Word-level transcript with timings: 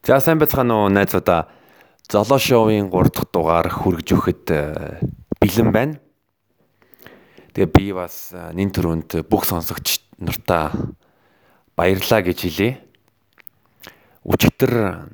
За 0.00 0.16
сайн 0.16 0.38
байцгаана 0.40 0.80
уу 0.80 0.88
найзуудаа. 0.88 1.52
Золоо 2.08 2.40
шоуын 2.40 2.88
3 2.88 3.12
дахь 3.12 3.28
дугаар 3.28 3.68
хүргэж 3.68 4.08
өгөхөд 4.16 4.44
э, 4.48 4.96
бэлэн 5.36 5.68
байна. 5.76 6.00
Тэгээ 7.52 7.68
би 7.68 7.92
бас 7.92 8.32
э, 8.32 8.48
нин 8.56 8.72
төрөнд 8.72 9.28
бүх 9.28 9.44
сонсогч 9.44 10.00
нартаа 10.16 10.72
баярлаа 11.76 12.24
гэж 12.24 12.38
хэлье. 12.48 12.80
Өчигдөр 14.24 15.04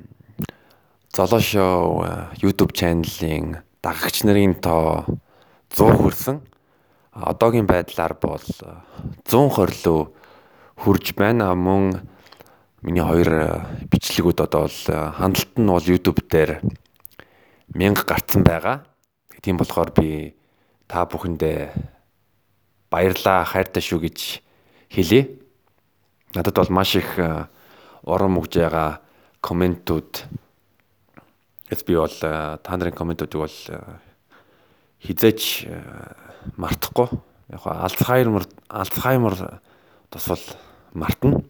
Золоо 1.11 1.41
шоу 1.43 2.07
э, 2.07 2.31
YouTube 2.39 2.71
чаналын 2.71 3.59
дагагч 3.83 4.23
нарын 4.23 4.55
тоо 4.55 5.03
100 5.75 5.99
хүрсэн. 5.99 6.39
Одоогийн 7.11 7.67
байдлаар 7.67 8.15
бол 8.15 8.39
120 9.27 9.83
лөө 9.83 10.01
хүрж 10.79 11.11
байна. 11.11 11.51
Мөн 11.59 12.07
Миний 12.87 13.03
хоёр 13.03 13.27
э, 13.27 13.47
бичлэгүүд 13.91 14.47
одоо 14.47 14.63
бол 14.63 14.79
э, 14.87 15.11
хандлт 15.19 15.59
нь 15.59 15.67
бол 15.67 15.83
YouTube 15.83 16.23
дээр 16.23 16.63
1000 17.75 18.07
гарцсан 18.07 18.47
байгаа. 18.47 18.87
Тийм 19.43 19.59
болохоор 19.59 19.91
би 19.91 20.39
та 20.87 21.03
бүхэндээ 21.03 21.75
баярлаа, 22.87 23.43
хайртай 23.43 23.83
шүү 23.83 24.07
гэж 24.07 24.39
хэлье. 24.87 25.35
Надад 26.31 26.55
бол 26.63 26.71
маш 26.79 26.95
их 26.95 27.19
э, 27.19 27.51
урам 28.07 28.39
өгж 28.39 28.55
байгаа 28.55 29.03
комментүүд 29.43 30.23
эс 31.67 31.83
би 31.83 31.91
бол 31.91 32.15
та 32.15 32.71
нарын 32.71 32.95
комментүүдийг 32.95 33.43
бол 33.43 33.57
хизээч 35.03 35.67
мартахгүй. 36.55 37.11
Яг 37.51 37.67
Альцхаймер 37.67 38.47
Альцхаймер 38.71 39.59
бол 40.07 40.43
мартна. 40.95 41.43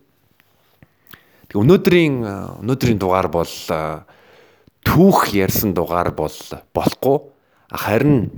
Тэг 1.48 1.64
өнөөдрийн 1.64 2.16
өнөөдрийн 2.60 3.00
дугаар 3.00 3.32
бол 3.32 3.54
түүх 4.84 5.20
ярьсан 5.32 5.72
дугаар 5.72 6.12
бол 6.12 6.36
болохгүй. 6.76 7.18
Харин 7.72 8.32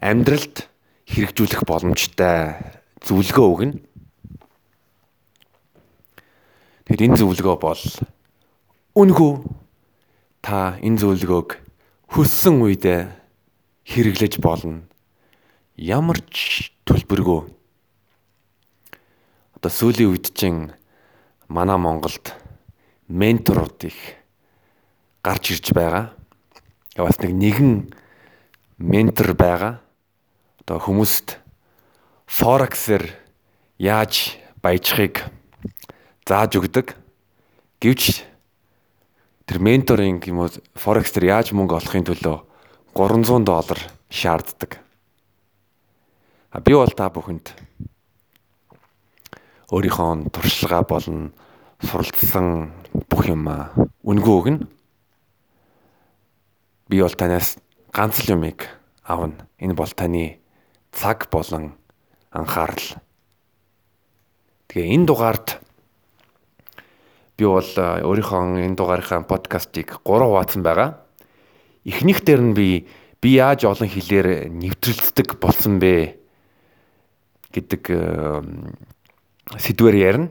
амьдралд 0.00 0.68
хэрэгжүүлэх 1.08 1.64
боломжтой 1.64 2.60
зөвлөгөө 3.04 3.46
өгнө. 3.48 3.80
Тэгэхээр 6.84 7.04
энэ 7.08 7.20
зөвлөгөө 7.20 7.56
бол 7.60 7.84
үнгүй 8.96 9.32
та 10.44 10.76
энэ 10.84 11.00
зөвлөгөөг 11.00 11.50
хүссэн 12.12 12.60
үедээ 12.60 13.08
хэрэглэж 13.88 14.36
болно. 14.44 14.84
Ямар 15.80 16.20
ч 16.28 16.72
төлбөргүй. 16.84 17.48
Одоо 19.56 19.70
сүүлийн 19.72 20.12
үед 20.12 20.32
чинь 20.36 20.76
манай 21.48 21.80
Монголд 21.80 22.36
менторууд 23.10 23.84
их 23.84 23.98
гарч 25.22 25.50
ирж 25.58 25.74
байгаа. 25.74 26.14
Бас 26.94 27.18
нэг 27.18 27.34
нэгэн 27.34 27.90
ментор 28.78 29.34
байгаа. 29.34 29.82
Одоо 30.62 30.78
хүмүүст 30.78 31.42
форексээр 32.30 33.10
яаж 33.82 34.38
баяжхыг 34.62 35.26
зааж 36.22 36.54
өгдөг. 36.54 36.94
Гэвч 37.82 38.22
тэр 39.50 39.58
менторинг 39.58 40.30
юм 40.30 40.46
уу 40.46 40.54
форексээр 40.78 41.34
яаж 41.34 41.50
мөнгө 41.50 41.82
олохын 41.82 42.06
төлөө 42.06 42.38
300 42.94 43.42
доллар 43.42 43.80
шаарддаг. 44.06 44.78
А 46.54 46.60
би 46.62 46.74
бол 46.74 46.90
та 46.94 47.10
бүхэнд 47.10 47.54
өөрийнхөө 49.70 50.30
туршлагаа 50.34 50.82
болон 50.82 51.30
суралцсан 51.82 52.74
бүх 52.92 53.26
юм 53.30 53.46
үнгүй 54.02 54.34
өгнө. 54.40 54.66
Би 56.90 57.00
бол 57.00 57.14
танаас 57.14 57.58
ганц 57.94 58.22
л 58.26 58.34
юмыг 58.34 58.66
авна. 59.04 59.46
Энэ 59.58 59.74
бол 59.74 59.90
таны 59.90 60.40
цаг 60.92 61.30
болон 61.30 61.74
анхаарал. 62.30 62.98
Тэгээ 64.70 64.94
энэ 64.94 65.06
дугаард 65.06 65.48
би 67.38 67.44
бол 67.46 67.70
өөрийнхөө 67.78 68.66
энэ 68.66 68.78
дугаарынхаа 68.78 69.26
подкастыг 69.26 70.02
3 70.02 70.26
хуваацсан 70.26 70.62
байгаа. 70.62 71.02
Эхнийх 71.86 72.22
дээр 72.22 72.42
нь 72.42 72.54
би 72.54 72.86
би 73.20 73.28
яаж 73.36 73.64
олон 73.64 73.88
хэлээр 73.88 74.50
нэвтрэлцдэг 74.50 75.38
болсон 75.40 75.78
бэ 75.78 76.18
гэдэг 77.54 77.82
сэдвээр 79.58 79.96
ярина. 79.96 80.28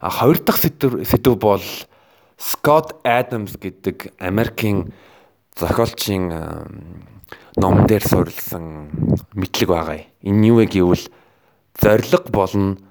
А 0.00 0.10
хоёр 0.10 0.38
дахь 0.38 0.60
сэдв 0.60 1.36
бол 1.38 1.62
Scott 2.36 3.00
Adams 3.04 3.56
гэдэг 3.56 4.12
Америкийн 4.18 4.92
зохиолчийн 5.56 6.28
ном 7.56 7.86
дээр 7.86 8.04
суурилсан 8.04 8.92
мэдлэг 9.32 9.68
байгаа. 9.68 10.04
Энэ 10.20 10.46
юу 10.52 10.60
вэ 10.60 10.66
гэвэл 10.68 11.08
зориг 11.80 12.28
болон 12.28 12.84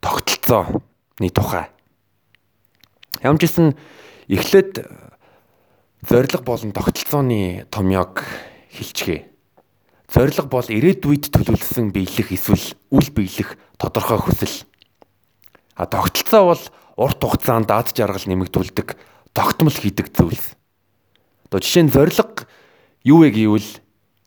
тогтолцооны 0.00 1.28
тухай. 1.28 1.68
Ямар 3.20 3.36
ч 3.36 3.44
гэсэн 3.44 3.76
эхлээд 4.32 4.88
зориг 6.08 6.40
болон 6.40 6.72
тогтолцооны 6.72 7.68
томьёог 7.68 8.24
хэлчихье. 8.72 9.28
Зориг 10.08 10.48
бол 10.48 10.64
ирээдүйд 10.64 11.28
төлөвлөсөн 11.28 11.92
биелэх 11.92 12.32
эсвэл 12.32 12.74
үл 12.88 13.08
биелэх 13.12 13.60
тодорхой 13.76 14.18
хүсэл. 14.24 14.64
А 15.74 15.86
тогтолцоо 15.86 16.54
бол 16.54 16.62
урт 16.96 17.20
хугацаанд 17.22 17.66
даад 17.66 17.94
жаргал 17.96 18.24
нэмэгдүүлдэг 18.26 18.96
тогтмол 19.32 19.72
хийдэг 19.72 20.12
зүйлс. 20.12 20.56
Одоо 21.48 21.60
жишээ 21.60 21.84
нь 21.88 21.92
зориг 21.94 22.46
юу 23.04 23.24
вэ 23.24 23.30
гэвэл 23.32 23.70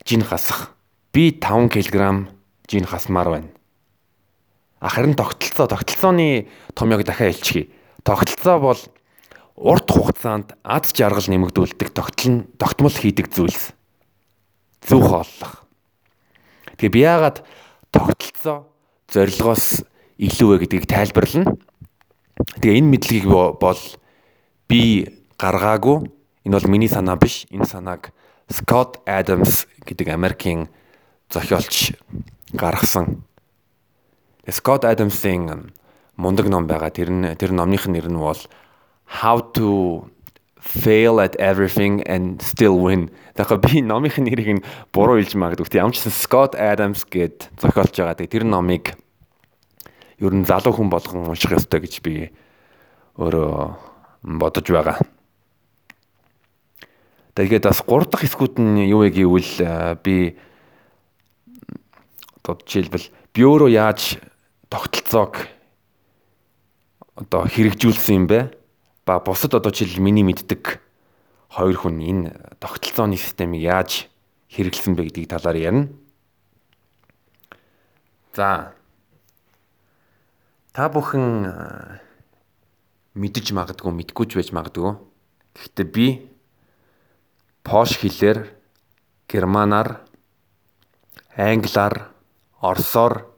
жин 0.05 0.23
хасах. 0.23 0.73
Би 1.13 1.31
5 1.31 1.69
кг 1.69 2.27
жин 2.67 2.85
хасмаар 2.85 3.29
байна. 3.29 3.49
Харин 4.81 5.15
тогтолцоо 5.15 5.67
тогтолцооны 5.67 6.49
томьёог 6.73 7.05
дахиад 7.05 7.37
хэлчихье. 7.37 7.69
Тогтолцоо 8.03 8.59
бол 8.59 8.81
урт 9.55 9.87
хугацаанд 9.91 10.57
аз 10.63 10.91
жаргал 10.91 11.23
нэмэгдүүлдэг 11.29 11.93
тогтол 11.93 12.43
тогтмол 12.57 12.91
хийдэг 12.91 13.31
зүйлс. 13.31 13.71
Зөв 14.81 15.01
хооллох. 15.05 15.63
Тэгээ 16.75 16.89
би 16.91 16.99
яагаад 16.99 17.45
тогтолцоо 17.93 18.67
зорилгоос 19.07 19.85
илүү 20.23 20.47
вэ 20.55 20.57
гэдгийг 20.63 20.87
тайлбарлана. 20.87 21.59
Тэгээ 22.63 22.79
энэ 22.79 22.91
мэдлэгийг 22.95 23.27
бол 23.59 23.81
би 24.71 24.81
гаргаагүй. 25.35 26.07
Энэ 26.47 26.55
бол 26.55 26.71
миний 26.71 26.87
санаа 26.87 27.19
биш. 27.19 27.43
Энэ 27.51 27.67
санааг 27.67 28.15
Scott 28.47 29.03
Adams 29.03 29.67
гэдэг 29.83 30.15
Америкийн 30.15 30.71
зохиолч 31.27 31.99
гаргасан. 32.55 33.23
Scott 34.47 34.87
Adams-ийн 34.87 35.71
мундаг 36.15 36.47
ном 36.47 36.67
байгаа. 36.67 36.91
Тэр 36.91 37.11
нь 37.11 37.27
тэр 37.35 37.51
номных 37.51 37.87
нэр 37.87 38.07
нь 38.07 38.19
бол 38.19 38.39
How 39.21 39.53
to 39.53 40.09
fail 40.57 41.19
at 41.19 41.35
everything 41.35 42.01
and 42.07 42.41
still 42.41 42.79
win. 42.79 43.11
Тэгэхээр 43.35 43.59
би 43.59 43.81
номынх 43.83 44.17
нэрийг 44.17 44.49
нь 44.57 44.65
буруу 44.95 45.19
хэлж 45.19 45.35
магадгүй. 45.35 45.67
Ямар 45.75 45.91
ч 45.91 46.07
Scott 46.07 46.55
Adams 46.55 47.03
гэд 47.03 47.51
зохиолч 47.59 47.99
байгаа. 47.99 48.15
Тэр 48.15 48.47
номыг 48.47 48.95
ер 50.23 50.31
нь 50.31 50.47
залуу 50.47 50.71
хүн 50.71 50.87
болгон 50.87 51.27
унших 51.27 51.59
ёстой 51.59 51.83
гэж 51.83 51.99
би 51.99 52.31
өөрөө 53.19 53.51
бодож 54.39 54.67
байгаа. 54.71 54.97
Тэгээд 57.35 57.67
бас 57.67 57.83
3 57.83 58.07
дахь 58.07 58.23
хэсгүүд 58.23 58.55
нь 58.63 58.87
юу 58.87 59.03
вэ 59.03 59.11
гэвэл 59.11 59.99
би 59.99 60.39
одоо 62.39 62.55
жишээлбэл 62.63 63.07
би 63.35 63.41
өөрөө 63.43 63.69
яаж 63.75 64.21
тогтолцоог 64.71 65.51
одоо 67.19 67.43
хэрэгжүүлсэн 67.43 68.15
юм 68.15 68.25
бэ? 68.31 68.53
Ба 69.03 69.19
бусад 69.19 69.59
одоо 69.59 69.75
жишээл 69.75 69.99
миний 69.99 70.23
мэддэг 70.23 70.79
хоёр 71.51 71.75
хүн 71.75 71.99
энэ 71.99 72.29
тогтолцооны 72.63 73.19
системийг 73.19 73.65
яаж 73.67 74.07
хэрэглэсэн 74.53 74.93
бэ 74.95 75.03
гэдгийг 75.09 75.29
талаар 75.29 75.57
ярина. 75.57 75.89
За 78.33 78.73
Та 80.73 80.87
бүхэн 80.89 81.53
мэдэж 83.13 83.53
магадгүй 83.53 83.93
мэдгүй 83.93 84.25
ч 84.25 84.41
байж 84.41 84.49
магадгүй. 84.57 84.97
Гэхдээ 85.53 85.85
би 85.93 86.07
пош 87.61 87.93
хэлээр 88.01 88.49
германаар 89.29 90.01
англиар 91.37 92.09
орсоор 92.57 93.29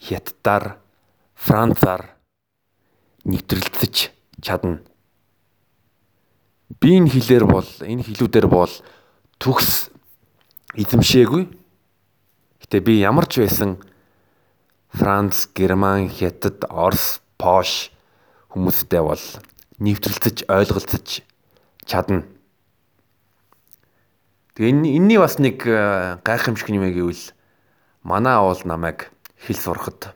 хятадаар 0.00 0.80
францаар 1.36 2.16
нэвтрэлцэж 3.28 4.16
чадна. 4.40 4.80
Би 6.80 6.96
энэ 6.96 7.12
хэлээр 7.12 7.44
бол 7.44 7.68
энэ 7.84 8.08
хэлүүдээр 8.08 8.48
бол 8.48 8.72
төгс 9.36 9.92
эзэмшээгүй. 10.80 11.44
Гэтэ 12.64 12.80
би 12.80 13.04
ямар 13.04 13.28
ч 13.28 13.44
байсан 13.44 13.76
Франц, 14.92 15.48
Герман, 15.54 16.08
Хятад, 16.10 16.64
Орос, 16.68 17.22
Пош 17.38 17.90
хүмүүстэй 18.50 19.00
бол 19.00 19.22
нэвтрэлцэж 19.78 20.44
ойлголцож 20.50 21.22
чадна. 21.86 22.26
Тэгээ 24.58 24.70
энэ 24.74 24.88
энэний 24.98 25.18
бас 25.22 25.38
нэг 25.38 25.62
гайхамшиг 26.26 26.68
юм 26.68 26.84
гэвэл 26.90 27.32
манай 28.02 28.36
уул 28.42 28.60
намайг 28.66 29.08
хэл 29.38 29.56
сурахад 29.56 30.12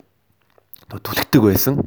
түлхдэг 0.90 1.40
байсан. 1.40 1.86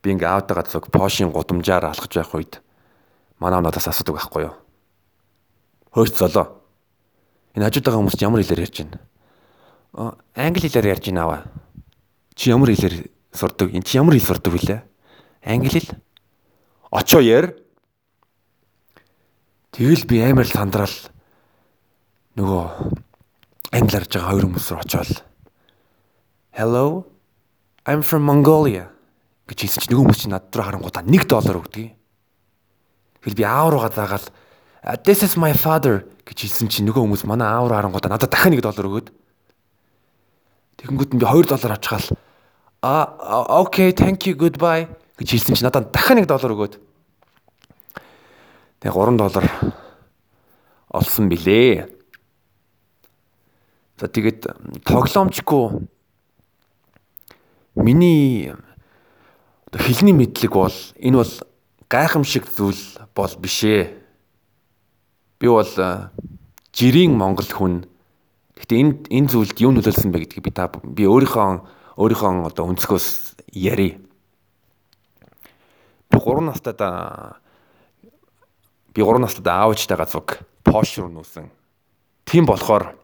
Би 0.00 0.14
ингээ 0.14 0.30
аавтайгаа 0.30 0.64
зүг 0.64 0.88
пошийн 0.94 1.34
гудамжаар 1.34 1.90
алхаж 1.90 2.14
байх 2.14 2.32
үед 2.32 2.62
манай 3.42 3.60
надаас 3.60 3.90
асуудаг 3.90 4.16
байхгүй 4.16 4.48
юу? 4.48 4.54
Хөөж 5.92 6.14
золоо. 6.14 6.62
Энэ 7.58 7.66
хажууд 7.66 7.84
байгаа 7.84 8.00
хүмүүс 8.00 8.22
ямар 8.22 8.40
хэлээр 8.40 8.64
ярьж 8.64 8.76
байна? 8.86 9.02
Англи 9.94 10.68
хэлээр 10.68 10.92
ярьж 10.98 11.04
байна 11.08 11.22
аваа. 11.24 11.42
Чи 12.34 12.50
ямар 12.50 12.70
хэлээр 12.72 13.08
сурдаг? 13.32 13.72
Энд 13.72 13.86
чи 13.86 13.96
ямар 13.96 14.14
хэл 14.14 14.28
сурдаг 14.28 14.52
вүлээ? 14.52 14.80
Англи 15.44 15.70
хэл? 15.70 15.90
Очоо 16.90 17.20
яар. 17.20 17.56
Тэгэл 19.72 20.06
би 20.10 20.20
амар 20.20 20.48
л 20.48 20.52
сандрал 20.52 20.92
нөгөө 22.38 22.62
англиарж 23.74 24.10
байгаа 24.10 24.30
хоёр 24.32 24.46
хүмүүс 24.48 24.68
рүү 24.70 24.80
очоод 24.82 25.12
Hello 26.54 27.06
I'm 27.84 28.02
from 28.02 28.26
Mongolia 28.26 28.88
гэж 29.46 29.64
хэлсэн 29.64 29.80
чинь 29.84 29.92
нөгөө 29.94 30.04
хүмүүс 30.06 30.20
чинь 30.24 30.34
над 30.34 30.50
руу 30.50 30.66
харангуудаа 30.66 31.04
1 31.06 31.30
доллар 31.30 31.60
өгдөг. 31.62 31.94
Тэгэл 33.22 33.38
би 33.38 33.44
аав 33.44 33.68
руугаа 33.70 33.92
заагаал 33.92 34.26
This 35.04 35.22
is 35.26 35.36
my 35.36 35.52
father 35.52 36.06
гэж 36.24 36.48
хэлсэн 36.48 36.68
чинь 36.72 36.86
нөгөө 36.88 37.04
хүмүүс 37.04 37.22
манай 37.28 37.46
аав 37.46 37.68
руу 37.68 37.78
харангуудаа 37.78 38.10
надад 38.14 38.32
дахин 38.34 38.58
1 38.58 38.64
доллар 38.64 38.88
өгөөд 38.88 39.08
Тэгэнгүүт 40.78 41.14
би 41.18 41.24
2 41.26 41.50
доллар 41.50 41.74
авчгаал 41.78 42.06
а 42.82 43.10
окей 43.60 43.90
thank 43.90 44.26
you 44.30 44.38
goodbye 44.38 44.86
гэж 45.18 45.34
хэлсэн 45.34 45.58
чинь 45.58 45.66
надад 45.66 45.90
дахин 45.90 46.22
1 46.22 46.30
доллар 46.30 46.54
өгөөд 46.54 46.74
Тэгээ 48.78 48.94
3 48.94 49.18
доллар 49.18 49.46
олсон 50.94 51.26
билээ. 51.26 51.90
За 53.98 54.06
тэгээд 54.06 54.46
тоглоомчгүй 54.86 55.82
миний 57.74 58.54
хэлний 59.74 60.14
мэдлэг 60.14 60.54
бол 60.54 60.78
энэ 60.94 61.18
бол 61.18 61.34
гайхамшиг 61.90 62.46
зүйл 62.46 63.02
бол 63.18 63.34
биш 63.42 63.66
ээ. 63.66 63.98
Би 65.42 65.50
бол 65.50 65.66
жирийн 66.70 67.18
монгол 67.18 67.50
хүн. 67.50 67.82
Гэхдээ 68.58 68.78
энэ 68.82 68.92
энэ 69.06 69.30
зүйлд 69.30 69.58
юу 69.62 69.70
нөлөөлсөн 69.70 70.10
бэ 70.10 70.26
гэдгийг 70.26 70.44
би 70.44 70.50
та 70.50 70.66
би 70.66 71.06
өөрийнхөө 71.06 71.94
өөрийнхөө 71.94 72.50
одоо 72.50 72.64
өнцгөөс 72.74 73.38
ярив. 73.54 74.02
Би 76.10 76.18
3 76.18 76.42
настай 76.42 76.74
да 76.74 77.38
би 78.90 79.06
3 79.06 79.22
настай 79.22 79.46
аавчтайгаа 79.46 80.10
зүг 80.10 80.42
Пош 80.66 80.98
руу 80.98 81.06
нүүсэн. 81.06 81.48
Тийм 82.26 82.44
болохоор 82.50 82.98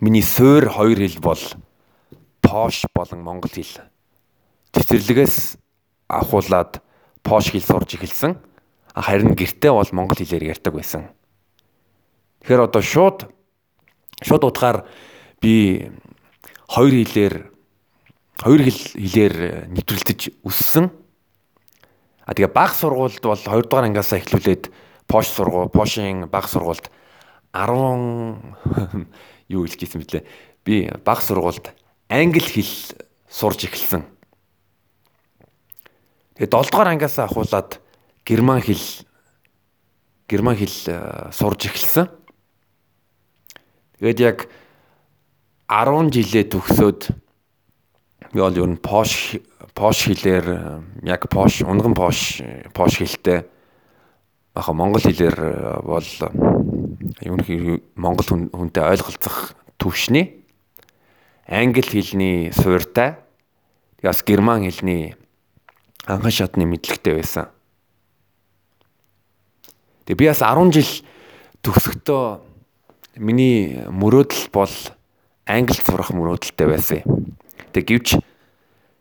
миний 0.00 0.24
суур 0.24 0.68
хоёр 0.72 0.96
хэл 0.96 1.20
бол 1.20 1.42
Пош 2.40 2.88
болон 2.96 3.20
монгол 3.20 3.52
хэл. 3.52 3.84
Тэвцэрлэгээс 4.72 5.60
авахуулаад 6.08 6.80
Пош 7.22 7.52
хэл 7.52 7.62
сурж 7.62 8.00
эхэлсэн. 8.00 8.40
Харин 8.96 9.36
гэртээ 9.36 9.72
бол 9.72 9.90
монгол 9.92 10.18
хэлээр 10.18 10.56
ярьдаг 10.56 10.72
байсан. 10.74 11.12
Тэгэхээр 12.42 12.64
одоо 12.68 12.82
шууд 12.82 13.18
шууд 14.22 14.44
утгаар 14.44 14.86
би 15.40 15.90
хоёр 16.68 16.92
хэлээр 16.92 17.34
хоёр 18.38 18.60
хэл 18.66 18.80
хэлээр 18.98 19.36
нэвтрэлдэж 19.70 20.20
өссөн. 20.42 20.90
А 22.26 22.32
тэгээ 22.34 22.50
баг 22.50 22.74
сургуульд 22.74 23.22
бол 23.22 23.38
2 23.38 23.62
дугаар 23.68 23.86
ангиасаа 23.88 24.18
эхлүүлээд 24.18 24.72
Пош 25.06 25.28
сургууль, 25.28 25.68
Пошийн 25.68 26.26
баг 26.26 26.48
сургуульд 26.48 26.88
10 27.52 27.68
юу 29.54 29.62
хэлж 29.68 29.76
гисэн 29.76 30.00
мэтлээ. 30.00 30.24
Би 30.64 30.88
баг 31.04 31.20
сургуульд 31.20 31.70
англи 32.08 32.40
хэл 32.40 32.96
сурж 33.28 33.68
эхэлсэн. 33.68 34.02
Тэгээ 36.40 36.50
7 36.50 36.70
дугаар 36.72 36.90
ангиас 36.96 37.18
ахуулаад 37.20 37.78
герман 38.24 38.64
хэл 38.64 38.80
герман 40.26 40.56
хэл 40.56 40.76
э, 40.88 41.30
сурж 41.30 41.68
эхэлсэн. 41.68 42.08
Тэгээд 44.04 44.20
яг 44.20 44.38
10 45.64 46.12
жилээ 46.12 46.44
төгсөөд 46.52 47.08
би 48.36 48.38
бол 48.44 48.52
ер 48.52 48.68
нь 48.68 48.76
пош 48.76 49.40
пош 49.72 50.04
хэлээр 50.04 50.44
яг 51.08 51.24
пош 51.32 51.64
унган 51.64 51.96
пош 51.96 52.44
пош 52.76 53.00
хэлтэй 53.00 53.48
баха 54.52 54.76
монгол 54.76 55.00
хэлээр 55.00 55.38
э, 55.40 55.80
бол 55.88 56.04
ерөнхий 57.24 57.80
монгол 57.96 58.52
хүнтэй 58.52 58.84
ойлголцох 58.92 59.56
төвшний 59.80 60.44
англи 61.48 61.80
хэлний 61.80 62.52
суурьтай 62.52 63.16
бас 64.04 64.20
герман 64.20 64.68
хэлний 64.68 65.16
анхан 66.04 66.28
шатны 66.28 66.68
мэдлэгтэй 66.68 67.24
байсан. 67.24 67.48
Тэгээ 70.04 70.20
би 70.20 70.28
бас 70.28 70.44
10 70.44 70.76
жил 70.76 70.92
төгсөхдөө 71.64 72.52
миний 73.16 73.84
мөрөөдөл 73.88 74.50
бол 74.52 74.74
англи 75.46 75.78
сурах 75.78 76.10
мөрөөдөлтэй 76.10 76.66
байсан. 76.66 77.02
Тэгээ 77.72 77.88
гэвч 77.88 78.08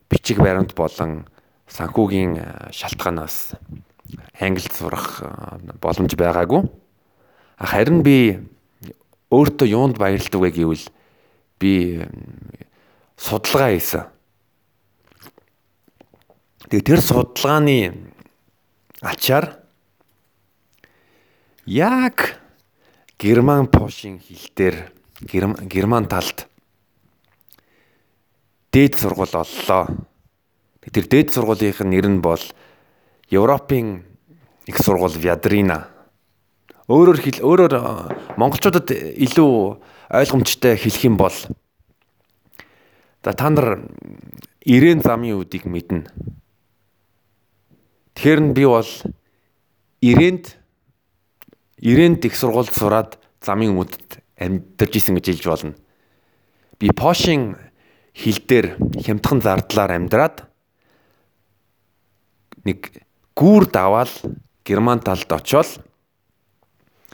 бичиг 0.09 0.37
баримт 0.43 0.75
болон 0.77 1.25
санхүүгийн 1.71 2.37
э, 2.37 2.45
шалтгаанаас 2.75 3.57
англид 4.39 4.73
сурах 4.73 5.23
боломж 5.81 6.13
байгаагүй. 6.13 6.61
Харин 7.57 8.03
би 8.05 8.43
өөртөө 9.33 9.67
юунд 9.73 9.97
баярлдаг 9.97 10.41
вэ 10.41 10.49
гэвэл 10.53 10.85
би 11.57 12.03
судалгаа 13.17 13.73
хийсэн. 13.73 14.05
Тэгээ 16.69 16.85
тэр 16.85 17.01
судалгааны 17.01 17.77
ачаар 19.01 19.57
яг 21.65 22.42
герман 23.23 23.67
пошин 23.67 24.19
хил 24.19 24.51
дээр 24.53 24.91
герман 25.21 26.07
талд 26.07 26.45
дээд 28.73 28.99
сургууль 28.99 29.31
оллоо. 29.31 29.87
Тэр 30.91 31.07
дээд 31.07 31.31
сургуулийн 31.31 31.87
нэр 31.87 32.07
нь 32.09 32.19
бол 32.19 32.43
Европын 33.31 34.03
их 34.67 34.77
сургууль 34.77 35.15
Вядрина. 35.15 35.87
Өөрөөр 36.91 37.19
хэл 37.23 37.39
өөрөөр 37.47 37.73
монголчуудад 38.35 38.91
илүү 38.91 39.79
ойлгомжтой 40.11 40.75
хэлэх 40.75 41.07
юм 41.07 41.15
бол 41.15 41.31
за 43.23 43.31
та 43.31 43.47
нар 43.47 43.87
ирээн 44.67 44.99
замын 44.99 45.39
үдийг 45.39 45.63
мэднэ. 45.63 46.11
Тэгэхээр 48.19 48.41
нь 48.43 48.51
би 48.51 48.67
бол 48.67 48.91
ирээнд 50.03 50.59
ирээнд 51.79 52.25
их 52.27 52.35
сургуульд 52.35 52.75
сураад 52.75 53.22
замын 53.43 53.77
үдэд 53.77 54.23
амьдарч 54.39 54.93
исэн 54.97 55.19
гэж 55.19 55.25
хэлж 55.29 55.45
болно. 55.47 55.75
Би 56.79 56.89
Пошин 56.89 57.57
хил 58.15 58.39
дээр 58.47 58.75
хямдхан 59.03 59.41
зардлаар 59.43 59.91
амьдраад 59.99 60.47
нэг 62.63 63.03
гүүр 63.35 63.67
даваал 63.69 64.11
Герман 64.65 64.99
талд 65.03 65.27
очоод 65.27 65.83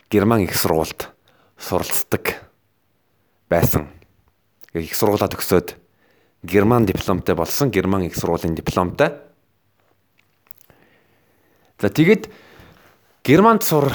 Герман 0.09 0.41
их 0.41 0.55
сургуульд 0.55 1.09
суралцдаг 1.57 2.41
байсан. 3.49 3.89
Их 4.73 4.95
сургуулаа 4.95 5.29
төгсөөд 5.29 5.75
Герман 6.43 6.85
дипломтой 6.85 7.35
болсон, 7.35 7.69
Герман 7.69 8.03
их 8.03 8.15
сургуулийн 8.15 8.55
дипломтой. 8.55 9.17
За 11.79 11.89
тэгэд 11.89 12.29
Германд 13.23 13.63
сур 13.63 13.91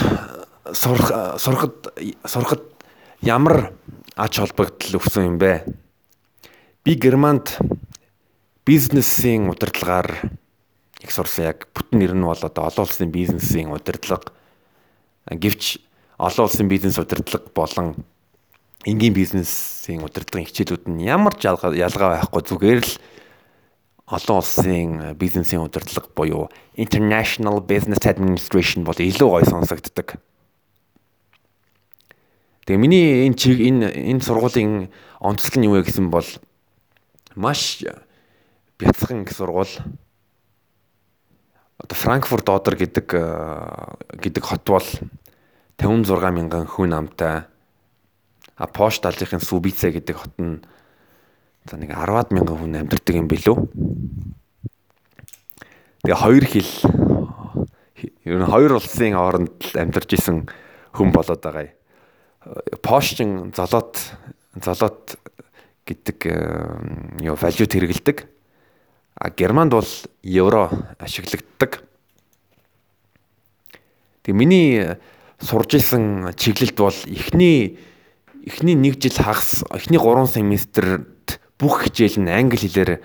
сурах 0.72 1.38
сурахад 1.40 1.92
сурахад 2.24 2.62
ямар 3.20 3.72
ач 4.16 4.38
холбогдол 4.38 5.00
өгсөн 5.00 5.34
юм 5.34 5.38
бэ? 5.38 5.64
Би 6.84 6.94
Германд 6.96 7.58
бизнесийн 8.64 9.50
удирдлагаар 9.52 10.30
их 11.04 11.12
сурсан 11.12 11.52
яг 11.52 11.68
бүтэн 11.76 12.00
нэр 12.00 12.14
нь 12.16 12.24
бол 12.24 12.40
одоо 12.40 12.64
олон 12.64 12.88
улсын 12.88 13.12
бизнесийн 13.12 13.68
удирдлага 13.68 14.32
гэвч 15.28 15.84
олон 16.16 16.48
улсын 16.48 16.68
бизнес 16.68 16.96
удирдлага 16.96 17.52
болон 17.52 18.04
энгийн 18.88 19.12
бизнесийн 19.12 20.00
удирдлагын 20.00 20.48
хичээлүүд 20.48 20.88
нь 20.88 21.04
ямар 21.04 21.36
ч 21.36 21.44
ялгаа 21.44 21.76
байхгүй 21.76 22.40
зүгээр 22.40 22.80
л 22.80 22.92
олон 24.08 24.36
улсын 24.40 25.16
бизнесийн 25.20 25.60
удирдлага 25.60 26.08
буюу 26.16 26.48
International 26.76 27.60
Business 27.60 28.04
Administration 28.08 28.84
бол 28.84 28.96
илүү 28.96 29.28
гой 29.28 29.44
сонсогддог. 29.44 30.16
Тэгээ 32.64 32.80
миний 32.80 33.26
энэ 33.28 33.36
чиг 33.36 33.60
энэ 33.60 33.92
энэ 33.92 34.24
сургуулийн 34.24 34.88
онцлог 35.20 35.54
нь 35.60 35.66
юу 35.68 35.76
вэ 35.76 35.84
гэсэн 35.84 36.08
бол 36.08 36.24
маш 37.36 37.84
бяцхан 38.80 39.28
их 39.28 39.36
сургууль 39.36 39.68
одоо 41.76 41.96
Франкфурт 41.98 42.48
Одер 42.48 42.80
гэдэг 42.80 43.06
гэдэг 44.16 44.44
хот 44.44 44.64
бол 44.64 44.88
56 45.76 46.08
мянган 46.32 46.64
хүн 46.64 46.96
амтай. 46.96 47.44
А 48.56 48.66
Пош 48.66 49.00
даллынхын 49.04 49.44
Субице 49.44 49.90
гэдэг 49.92 50.16
хот 50.16 50.34
нь 50.40 50.64
за 51.68 51.76
нэг 51.76 51.92
10-аад 51.92 52.32
мянган 52.32 52.56
хүн 52.56 52.80
амьдардаг 52.80 53.14
юм 53.14 53.28
билүү. 53.28 53.56
Тэгээ 56.00 56.16
хоёр 56.16 56.44
хил 56.48 56.70
ер 58.24 58.38
нь 58.40 58.48
хоёр 58.48 58.80
улсын 58.80 59.12
хооронд 59.12 59.58
амьдарч 59.74 60.16
исэн 60.16 60.48
хүн 60.94 61.12
болоод 61.12 61.42
байгаа. 61.42 61.74
Пошчин 62.82 63.52
золот 63.56 63.96
золот 64.54 65.16
гэдэг 65.86 66.18
юу 67.20 67.36
валют 67.40 67.72
хэрэгэлдэг. 67.72 68.28
А 69.14 69.30
Германд 69.30 69.72
бол 69.72 69.88
евро 70.22 70.70
ашиглагддаг. 70.98 71.84
Тэгээ 74.24 74.36
миний 74.36 74.96
сурж 75.40 75.76
исэн 75.76 76.32
чиглэлд 76.36 76.76
бол 76.76 76.98
эхний 77.06 77.78
эхний 78.44 78.76
1 78.76 79.00
жил 79.00 79.24
хагас 79.24 79.64
эхний 79.70 79.98
3 79.98 80.26
семестрт 80.28 81.40
бүх 81.58 81.84
хичээл 81.84 82.20
нь 82.20 82.32
англи 82.32 82.56
хэлээр 82.60 83.00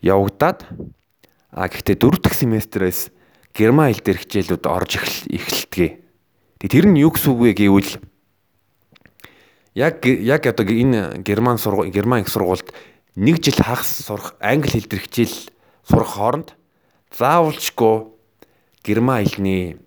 явагдаад 0.00 0.64
а 1.52 1.68
гэхдээ 1.68 1.96
4 1.96 2.20
дахь 2.20 2.36
семестрээс 2.36 3.08
герман 3.56 3.92
хэл 3.92 4.04
дээр 4.04 4.18
хичээлүүд 4.24 4.64
орж 4.66 4.92
эхэлдэг. 5.28 6.04
Тэгээ 6.60 6.72
тэр 6.72 6.86
нь 6.88 7.00
юу 7.00 7.12
гэсэн 7.12 7.32
үг 7.32 7.40
вэ 7.40 7.52
гэвэл 7.56 7.92
яг 9.74 10.06
яг 10.06 10.46
одоо 10.46 10.66
энэ 10.66 11.22
герман 11.22 11.58
сургууль 11.58 11.90
герман 11.90 12.22
их 12.22 12.28
сургуульд 12.28 12.72
нэг 13.16 13.42
жил 13.42 13.58
хагас 13.58 14.06
сурах 14.06 14.34
англи 14.40 14.70
хэл 14.70 14.88
дээр 14.88 15.02
хичээл 15.02 15.50
сурах 15.82 16.14
хооронд 16.14 16.54
заавалчгүй 17.10 18.06
герман 18.84 19.26
хэлний 19.26 19.78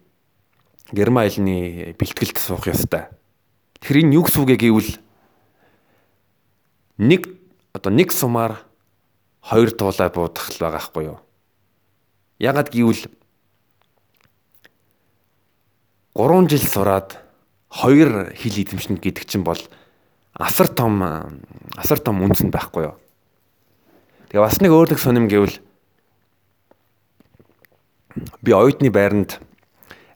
герман 0.92 1.30
хэлний 1.30 1.96
бэлтгэлд 1.96 2.38
суух 2.38 2.68
ёстой. 2.68 3.08
Тэгэхээр 3.80 4.04
энэ 4.04 4.16
юу 4.16 4.24
гэсэн 4.24 4.42
үг 4.44 4.52
гэвэл 4.60 4.92
нэг 6.98 7.22
одоо 7.72 7.92
нэг 7.92 8.12
сумаар 8.12 8.64
хоёр 9.40 9.72
туулай 9.72 10.10
буудах 10.12 10.52
л 10.52 10.60
байгаа 10.60 10.84
хгүй 10.84 11.04
юу? 11.16 11.20
Ягаад 12.40 12.72
гэвэл 12.72 13.08
3 16.18 16.50
жил 16.50 16.66
сураад 16.66 17.22
хоёр 17.70 18.34
хил 18.34 18.56
эзэмшнэ 18.58 18.98
гэдэг 18.98 19.26
чинь 19.28 19.44
бол 19.46 19.60
асар 20.38 20.70
том 20.70 21.02
асар 21.76 22.00
том 22.00 22.22
үнц 22.22 22.46
нь 22.46 22.54
байхгүй 22.54 22.88
юу? 22.88 22.96
Тэгээ 24.30 24.46
бас 24.46 24.62
нэг 24.62 24.72
өөр 24.72 24.94
нэг 24.94 25.00
сонирм 25.02 25.28
гэвэл 25.28 25.58
би 28.46 28.52
оюутны 28.54 28.94
байранд 28.94 29.42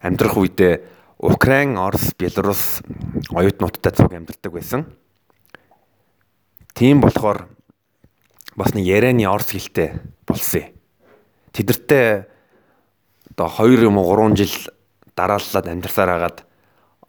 амьдрах 0.02 0.38
үедээ 0.38 0.82
Украин, 1.22 1.78
Орос, 1.78 2.18
Белорус 2.18 2.82
оюутнуудтай 3.30 3.94
цуг 3.94 4.10
амьдардаг 4.10 4.52
байсан. 4.54 4.90
Тийм 6.74 7.02
болохоор 7.02 7.46
бас 8.58 8.74
нэг 8.74 8.86
ярианы 8.90 9.30
орс 9.30 9.54
хэлтэй 9.54 10.02
болсон. 10.26 10.74
Тэдэртээ 11.54 12.26
одоо 13.38 13.48
2 13.48 13.86
юм 13.86 14.02
уу 14.02 14.10
3 14.18 14.34
жил 14.34 14.54
дарааллаад 15.16 15.68
амьдарсаар 15.68 16.10
хагаад 16.10 16.38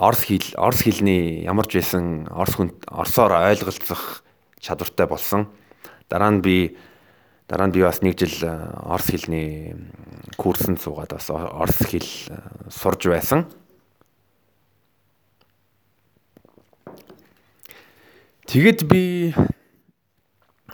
орс 0.02 0.26
хэл 0.26 0.50
орс 0.58 0.82
хэлний 0.82 1.46
ямар 1.46 1.70
ч 1.70 1.78
байсан 1.78 2.26
орс 2.26 2.58
хүн 2.58 2.74
орсоор 2.90 3.38
ойлголцох 3.38 4.26
чадвартай 4.58 5.06
болсон. 5.06 5.46
Дараа 6.10 6.34
нь 6.34 6.42
би 6.42 6.74
Дараа 7.52 7.68
нь 7.68 7.72
би 7.76 7.82
бас 7.84 8.00
нэг 8.00 8.16
жил 8.16 8.48
э, 8.48 8.80
орос 8.80 9.12
хэлний 9.12 9.76
курсэнд 10.40 10.80
суугаад 10.80 11.12
бас 11.12 11.28
орос 11.28 11.84
хэл 11.84 12.08
э, 12.32 12.40
сурж 12.72 13.04
байсан. 13.12 13.44
Тэгэд 18.48 18.88
би 18.88 19.36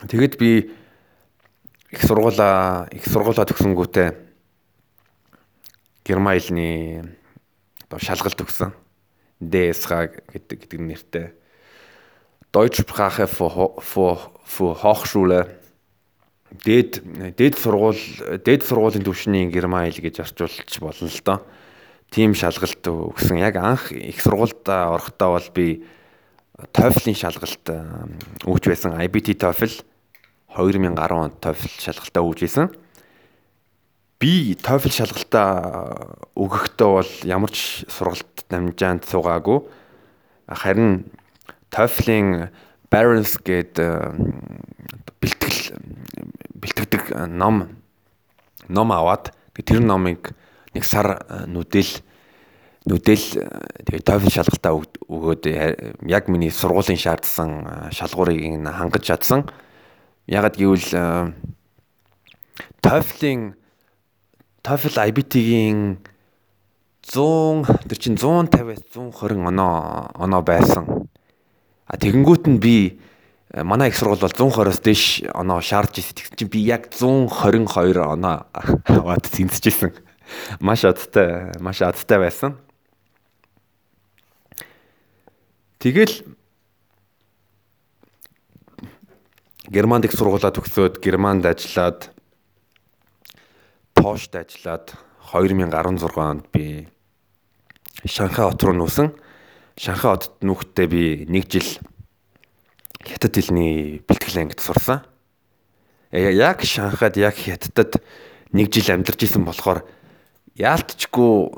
тэгэд 0.06 0.38
би 0.38 0.70
их 1.90 2.02
сургуулаа 2.06 2.86
их 2.94 3.10
сургуулаа 3.10 3.42
төгсөнгүүтээ 3.42 4.08
герман 6.06 6.38
хэлний 6.38 7.02
одоо 7.90 7.98
шалгалт 7.98 8.38
өгсөн. 8.38 8.70
DSH 9.40 10.22
гэдэг 10.34 10.58
гэдэг 10.66 10.80
нэртэй 10.80 11.26
Deutsche 12.52 12.82
Sprache 12.82 13.26
für 13.26 13.78
für 13.78 14.82
Hochschule 14.82 15.58
дээд 16.64 17.02
дээд 17.36 17.58
сургууль 17.60 18.00
дээд 18.40 18.64
сургуулийн 18.64 19.04
түвшний 19.04 19.52
герман 19.52 19.92
хэл 19.92 20.00
гэж 20.00 20.24
орчуулж 20.24 20.80
болно 20.80 21.08
л 21.08 21.20
доо. 21.24 21.38
Тим 22.08 22.32
шалгалт 22.32 22.80
өгсөн. 22.80 23.36
Яг 23.36 23.60
анх 23.60 23.92
их 23.92 24.16
сургуульд 24.24 24.64
орохдоо 24.64 25.36
бол 25.36 25.48
би 25.52 25.84
TOEFL-ийн 26.72 27.20
шалгалт 27.20 27.68
өгч 28.48 28.64
байсан. 28.64 28.96
IBT 28.96 29.36
TOEFL 29.36 29.84
2010 30.56 31.12
онд 31.12 31.36
TOEFL 31.44 31.68
шалгалтаа 31.84 32.24
өгч 32.24 32.40
байсан. 32.48 32.72
Би 34.18 34.58
TOEFL 34.58 34.90
шалгалтаа 34.90 35.50
өгөхдөө 36.34 36.90
бол 36.90 37.10
ямар 37.22 37.52
ч 37.54 37.86
сургалт 37.86 38.42
намжаанд 38.50 39.06
суугаагүй. 39.06 39.62
Харин 40.50 41.06
TOEFL-ийн 41.70 42.50
Barons 42.90 43.38
гэдэг 43.38 44.18
бэлтгэл 45.22 45.60
бэлтгэдэг 46.50 47.30
ном 47.30 47.78
ном 48.66 48.90
аваад 48.90 49.30
тэр 49.54 49.86
номыг 49.86 50.34
нэг 50.74 50.82
сар 50.82 51.22
нүдэл 51.46 52.02
нүдэл 52.90 53.24
тэгээ 53.86 54.02
TOEFL 54.02 54.34
шалгалтаа 54.34 54.82
өгөөд 55.06 55.46
яг 56.10 56.26
миний 56.26 56.50
сургуулийн 56.50 56.98
шаардсан 56.98 57.94
шалгуурыг 57.94 58.42
хангаж 58.66 59.06
чадсан. 59.06 59.46
Ягаад 60.26 60.58
гэвэл 60.58 60.90
TOEFL-ийн 62.82 63.54
TOEFL 64.62 64.96
IBT-гийн 65.08 65.98
100 67.08 67.88
тэр 67.88 67.98
чинь 67.98 68.18
150-аас 68.20 68.84
120 68.92 69.48
оноо 69.48 70.12
оноо 70.12 70.42
байсан. 70.42 71.08
А 71.88 71.96
тэгэнгүүт 71.96 72.44
нь 72.52 72.60
би 72.60 73.00
э, 73.54 73.64
манай 73.64 73.88
их 73.88 73.96
сургууль 73.96 74.20
бол 74.20 74.28
120-оос 74.28 74.80
дээш 74.84 75.04
оноо 75.32 75.64
шаардж 75.64 76.04
ирсэн. 76.04 76.16
Тэгсэн 76.20 76.36
чинь 76.36 76.52
би 76.52 76.60
яг 76.68 76.92
122 76.92 77.96
оноо 77.96 78.44
аваад 78.84 79.24
зинцэжсэн. 79.24 79.96
Маш 80.60 80.84
адтай, 80.84 81.56
маш 81.60 81.80
адтай 81.80 82.18
байсан. 82.20 82.60
Тэгэл 85.80 86.36
Германд 89.68 90.04
их 90.04 90.12
сургуулаа 90.12 90.52
төгсөөд 90.52 91.00
Германд 91.00 91.46
ажиллаад 91.48 92.12
Пошт 94.08 94.32
ажиллаад 94.32 94.96
2016 95.20 96.16
онд 96.16 96.48
би 96.48 96.88
Шанхай 98.08 98.48
хот 98.48 98.62
руу 98.64 98.72
нүүсэн. 98.72 99.12
Шанхай 99.76 100.16
хотод 100.16 100.40
нүүхдээ 100.40 100.86
би 100.88 101.28
нэг 101.28 101.44
жил 101.52 101.68
хятад 103.04 103.36
хэлний 103.36 104.00
бэлтгэл 104.08 104.48
ангид 104.48 104.64
сурсан. 104.64 105.04
Э, 106.08 106.32
яг 106.32 106.64
Шанхайд 106.64 107.20
яг 107.20 107.36
хятадд 107.36 108.00
нэг 108.56 108.72
жил 108.72 108.96
амьдарч 108.96 109.28
исэн 109.28 109.44
болохоор 109.44 109.84
яалтчгүй 110.56 111.52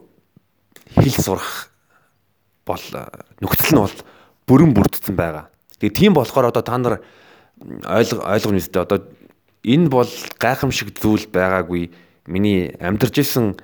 хэл 0.99 1.19
сурах 1.23 1.71
бол 2.67 2.83
э, 2.83 3.07
нөхцөл 3.39 3.79
нь 3.79 3.83
бол 3.87 3.99
бүрэн 4.51 4.75
бүрдсэн 4.75 5.15
байгаа. 5.15 5.55
Тэгээ 5.79 5.95
тийм 5.95 6.19
болохоор 6.19 6.51
одоо 6.51 6.67
та 6.67 6.75
нар 6.83 6.99
ойлго 7.87 8.27
ойлгоно 8.27 8.59
үстэй 8.59 8.83
одоо 8.83 9.07
энэ 9.63 9.87
бол 9.87 10.11
гайхамшиг 10.43 10.99
зүйл 10.99 11.31
байгаагүй 11.31 12.10
миний 12.31 12.71
амьдарч 12.79 13.19
исэн 13.19 13.59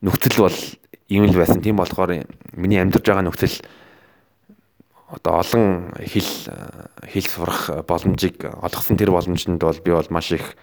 нөхцөл 0.00 0.46
бол 0.46 0.58
ийм 1.10 1.26
л 1.26 1.34
байсан. 1.34 1.58
Тийм 1.58 1.82
болохоор 1.82 2.22
миний 2.54 2.78
амьдарч 2.78 3.04
байгаа 3.10 3.26
нөхцөл 3.26 3.58
одоо 5.10 5.42
олон 5.42 5.90
хэл 5.98 6.30
хэл 7.02 7.26
сурах 7.26 7.82
боломжийг 7.88 8.44
олгосон 8.44 8.94
тэр 8.94 9.10
боломжинд 9.10 9.58
бол 9.58 9.80
би 9.82 9.90
бол 9.90 10.06
маш 10.10 10.30
их 10.30 10.54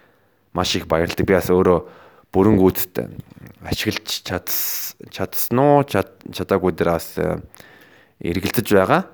маш 0.54 0.76
их 0.80 0.88
баярлалтай. 0.88 1.26
Би 1.26 1.36
бас 1.36 1.52
өөрөө 1.52 1.80
бүрэнгүйцэд 2.32 3.10
ашиглаж 3.66 4.08
чадсан 5.12 5.60
уу 5.60 5.84
чадаагүй 5.84 6.72
дээр 6.72 6.94
бас 6.94 7.18
эргэлдэж 8.22 8.68
байгаа. 8.70 9.10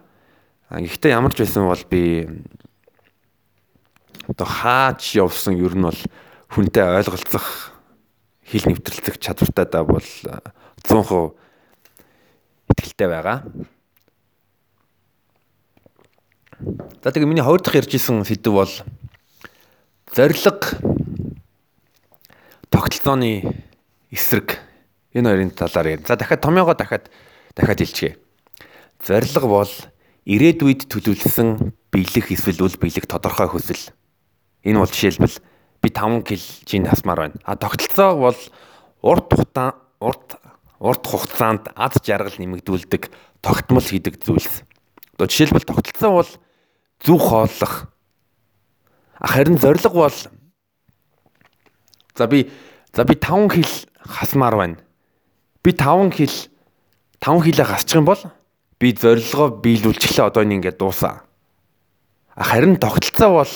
Гэхдээ 0.70 1.16
ямар 1.16 1.34
ч 1.34 1.48
байсан 1.48 1.66
бол 1.66 1.84
би 1.90 2.28
одоо 4.28 4.48
хаач 4.48 5.16
явсан 5.16 5.56
ер 5.56 5.80
нь 5.80 5.88
бол 5.88 6.02
хүнтэй 6.52 6.84
ойлголцох 6.84 7.71
хэл 8.52 8.68
нэвтрэлцэх 8.68 9.16
чадвартай 9.18 9.66
да 9.72 9.84
бол 9.88 10.04
100% 10.84 11.36
итгэлтэй 12.76 13.08
байгаа. 13.08 13.48
За 17.00 17.10
тэгээ 17.16 17.26
миний 17.26 17.42
хоёр 17.42 17.64
дахь 17.64 17.80
ярьж 17.80 17.96
исэн 17.96 18.28
сэдв 18.28 18.52
бол 18.52 18.72
зориг 20.12 20.38
тогтолцооны 22.70 23.64
эсрэг 24.12 24.60
энэ 25.14 25.30
хоёрын 25.30 25.52
талаар 25.52 25.88
ярина. 25.88 26.08
За 26.08 26.16
дахиад 26.16 26.42
томьёогоо 26.42 26.76
дахиад 26.76 27.10
дахиад 27.56 27.80
хэлчихье. 27.80 28.18
Зорилго 29.04 29.48
бол 29.48 29.72
ирээдүйд 30.26 30.88
төлөвлөсөн 30.92 31.74
биелэх 31.92 32.32
эсвэл 32.32 32.64
үл 32.64 32.76
биелэх 32.80 33.08
тодорхой 33.08 33.48
хүсэл. 33.48 33.92
Энэ 34.64 34.80
бол 34.80 34.92
жишээлбэл 34.92 35.40
би 35.82 35.90
5 35.90 36.24
кг 36.24 36.80
насмаар 36.80 37.18
байна. 37.18 37.38
А 37.44 37.56
тогтолцоо 37.56 38.16
бол 38.18 38.38
урт 39.02 39.34
хугацаа 39.34 39.76
урт 40.00 40.38
урт 40.80 41.06
хугацаанд 41.06 41.70
аз 41.76 41.98
жаргал 42.06 42.38
нэмэгдүүлдэг 42.38 43.10
тогтмол 43.42 43.82
хийдэг 43.82 44.22
зүйлс. 44.22 44.64
Одоо 45.18 45.28
жишээлбэл 45.28 45.66
тогтолцоо 45.66 46.12
бол 46.22 46.30
зүг 47.02 47.22
хооллох. 47.22 47.90
Харин 49.22 49.58
зорилго 49.58 50.10
бол 50.10 50.18
за 52.18 52.28
би 52.28 52.52
за 52.94 53.06
би 53.06 53.14
5 53.14 53.50
кг 53.50 53.66
хасмаар 54.06 54.56
байна. 54.56 54.78
Би 55.64 55.72
5 55.72 56.14
кг 56.14 56.50
5 57.22 57.42
кг 57.42 57.66
хасчих 57.66 57.96
юм 57.98 58.06
бол 58.06 58.22
би 58.80 58.94
зорилгоо 58.94 59.50
биелүүлчихлээ 59.62 60.26
одоо 60.26 60.44
энэ 60.44 60.58
ингээд 60.58 60.78
дуусаа. 60.78 61.26
Харин 62.38 62.78
тогтолцоо 62.78 63.46
бол 63.46 63.54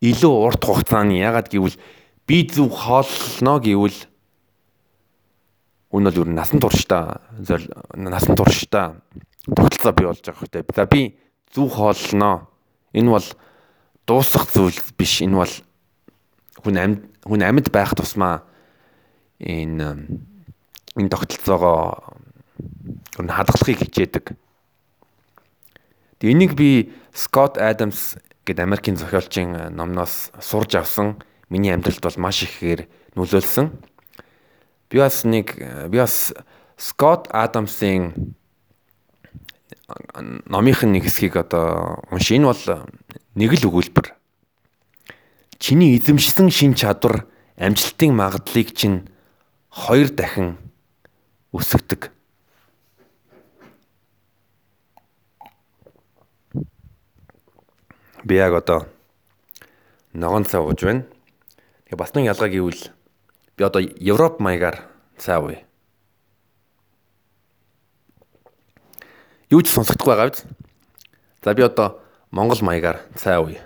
илүү 0.00 0.34
урт 0.48 0.64
хугацааны 0.64 1.20
ягаад 1.20 1.52
гэвэл 1.52 1.76
би 2.26 2.36
зүв 2.48 2.72
хоолно 2.72 3.60
гэвэл 3.60 3.98
энэ 5.92 6.08
бол 6.08 6.20
ер 6.24 6.28
нь 6.28 6.38
насан 6.38 6.60
туршдаа 6.60 7.20
насан 7.94 8.36
туршдаа 8.36 9.00
тогтолцоо 9.46 9.92
бий 9.92 10.06
болж 10.06 10.20
байгаа 10.22 10.40
хэрэгтэй. 10.40 10.64
За 10.74 10.86
би 10.86 11.18
зүв 11.52 11.72
хоолно. 11.72 12.48
Энэ 12.92 13.10
бол 13.10 13.26
дуусах 14.06 14.46
зүйл 14.52 14.78
биш. 14.96 15.20
Энэ 15.22 15.36
бол 15.36 15.54
хүн 16.62 16.76
амьд 16.76 17.00
хүн 17.24 17.42
амьд 17.42 17.70
байх 17.72 17.94
тусмаа 17.94 18.42
энэ 19.40 20.06
энэ 20.96 21.10
тогтолцоогоо 21.10 21.98
ер 23.18 23.24
нь 23.24 23.32
хадгалахыг 23.32 23.78
хичээдэг. 23.84 24.36
Тэгээ 26.20 26.34
энийг 26.34 26.52
би 26.54 26.92
Scott 27.14 27.56
Adams 27.56 28.20
гэд 28.50 28.58
Америкийн 28.58 28.98
зохиолчийн 28.98 29.54
э, 29.54 29.70
номноос 29.70 30.34
сурж 30.42 30.74
авсан. 30.74 31.22
Миний 31.48 31.70
амьдралд 31.70 32.02
бол 32.02 32.18
маш 32.18 32.42
ихээр 32.42 32.90
нөлөөлсөн. 33.14 33.70
Би 34.90 34.98
бас 34.98 35.22
нэг 35.22 35.54
э, 35.54 35.86
би 35.86 36.02
бас 36.02 36.34
Scott 36.74 37.30
Adams-ийн 37.30 38.34
э, 39.86 39.94
номынхын 40.50 40.90
нэг 40.90 41.06
хэсгийг 41.06 41.38
одоо 41.38 42.02
унши. 42.10 42.34
Энэ 42.34 42.50
бол 42.50 42.90
нэг 43.38 43.54
л 43.54 43.68
өгүүлбэр. 43.70 44.18
Чиний 45.62 45.94
эзэмшсэн 45.94 46.50
шин 46.50 46.74
чадвар 46.74 47.30
амжилтын 47.54 48.18
магадлалыг 48.18 48.74
чинь 48.74 49.06
хоёр 49.70 50.10
дахин 50.10 50.58
өсгдөг. 51.54 52.10
Би 58.24 58.36
яг 58.36 58.52
одоо 58.52 58.86
ногоон 60.12 60.44
цай 60.44 60.60
ууж 60.60 60.82
байна. 60.82 61.06
Тэгээ 61.86 61.98
бас 61.98 62.14
нэг 62.14 62.24
ялгаа 62.26 62.48
гэвэл 62.48 62.82
би 63.56 63.62
одоо 63.64 63.80
Европ 63.82 64.40
маягаар 64.40 64.84
цай 65.16 65.38
ууя. 65.40 65.60
Юу 69.50 69.62
ч 69.62 69.72
сонсохдохгүй 69.72 70.14
байгаа 70.14 70.30
биз? 70.30 70.44
За 71.42 71.54
би 71.54 71.62
одоо 71.62 72.02
Монгол 72.30 72.60
маягаар 72.62 73.00
цай 73.16 73.38
ууя. 73.40 73.62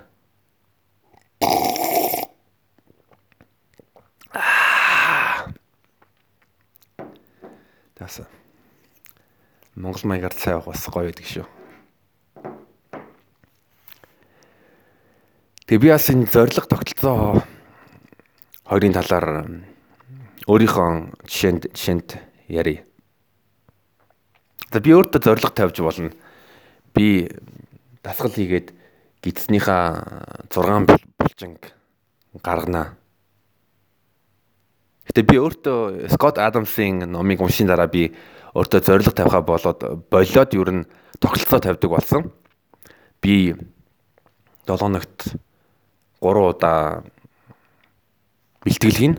Таса. 7.94 8.28
Монгол 9.75 10.02
маягаар 10.04 10.34
цай 10.34 10.54
уух 10.54 10.70
бас 10.70 10.87
гоё 10.88 11.11
байдаг 11.11 11.26
шүү. 11.26 11.53
Тэгээ 15.64 15.81
би 15.81 15.88
бас 15.88 16.12
энэ 16.12 16.29
зориг 16.29 16.68
тогтолцоо 16.68 17.40
хоёрын 18.68 18.92
талаар 18.92 19.48
өөрийнхөө 20.44 21.24
жишээнд 21.24 21.72
жишээнд 21.72 22.09
ярив. 22.53 22.85
За 24.68 24.85
би 24.85 24.92
өөртөө 24.92 25.24
зориг 25.24 25.57
тавьж 25.57 25.81
болно. 25.81 26.12
Би 26.92 27.33
дасгал 28.05 28.29
хийгээд 28.37 28.77
гидснийхаа 29.24 30.44
6 30.53 31.00
булчинг 31.16 31.72
гаргана. 32.44 33.00
Гэтэ 35.09 35.24
би 35.24 35.40
өөртөө 35.40 36.12
Scott 36.12 36.44
Adams-ын 36.44 37.09
номыг 37.09 37.40
уншин 37.40 37.72
дараа 37.72 37.88
би 37.88 38.12
өөртөө 38.53 38.85
зориг 38.85 39.16
тавихаа 39.16 39.40
болоод 39.40 39.81
болоод 40.12 40.53
ер 40.53 40.70
нь 40.77 40.85
тогтолцоо 41.24 41.61
тавьдаг 41.64 41.88
болсон. 41.88 42.37
Би 43.24 43.57
7 44.68 44.92
ногт 44.92 45.40
3 46.24 46.40
удаа 46.40 47.04
бэлтгэл 48.64 48.96
хийн. 48.96 49.14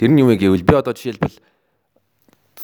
Тэр 0.00 0.16
нь 0.16 0.24
вэ 0.24 0.40
гэвэл 0.40 0.64
би 0.64 0.72
одоо 0.72 0.96
жишээлбэл 0.96 1.36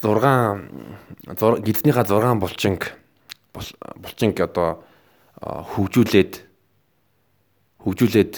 6 0.00 1.60
гидснийхаа 1.60 2.08
6 2.08 2.40
булчинг 2.40 2.96
булчинг 4.00 4.40
одоо 4.40 4.80
хөгжүүлээд 5.40 6.32
хөгжүүлээд 7.84 8.32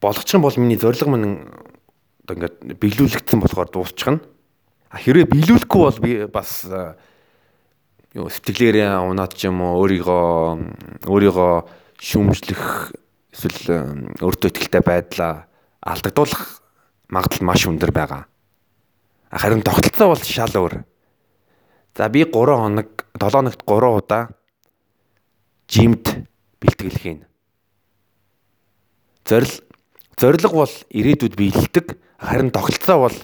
болгочих 0.00 0.34
юм 0.40 0.42
бол 0.48 0.56
миний 0.56 0.80
зориг 0.80 1.04
маань 1.04 1.52
одоо 2.24 2.34
ингээд 2.36 2.80
биелүүлэгдсэн 2.80 3.40
болохоор 3.44 3.68
дуусчихна. 3.68 4.24
А 4.88 4.96
хэрвээ 4.96 5.28
биелүүлэхгүй 5.28 5.80
бол 5.84 6.00
би 6.00 6.12
бас 6.32 6.64
юу 8.16 8.32
сэтгэлээрээ 8.32 8.96
унаад 9.04 9.36
ч 9.36 9.44
юм 9.44 9.60
уу 9.60 9.84
өөрийгөө 9.84 11.04
өөрийгөө 11.04 11.54
шүүмжлэх 12.00 12.64
эсвэл 13.28 14.16
өөртөө 14.24 14.56
ихтэй 14.56 14.80
байдлаа 14.80 15.44
алдагдуулах 15.84 16.64
магадлал 17.12 17.44
маш 17.44 17.68
өндөр 17.68 17.92
байгаа. 17.92 18.24
Харин 19.28 19.60
тогтолцоо 19.60 20.16
бол 20.16 20.24
шал 20.24 20.48
өөр. 20.48 20.80
За 21.92 22.08
би 22.08 22.24
3 22.24 22.32
хоног 22.32 22.88
7 23.20 23.36
хоногт 23.36 23.60
3 23.68 23.92
удаа 24.00 24.32
жимд 25.68 26.08
бэлтгэл 26.56 26.96
хийн. 26.96 27.20
Зорил 29.28 29.52
зориг 30.16 30.52
бол 30.56 30.72
ирээдүйд 30.88 31.36
биелдэг. 31.36 32.00
Харин 32.16 32.48
тогтолцоо 32.48 33.12
бол 33.12 33.16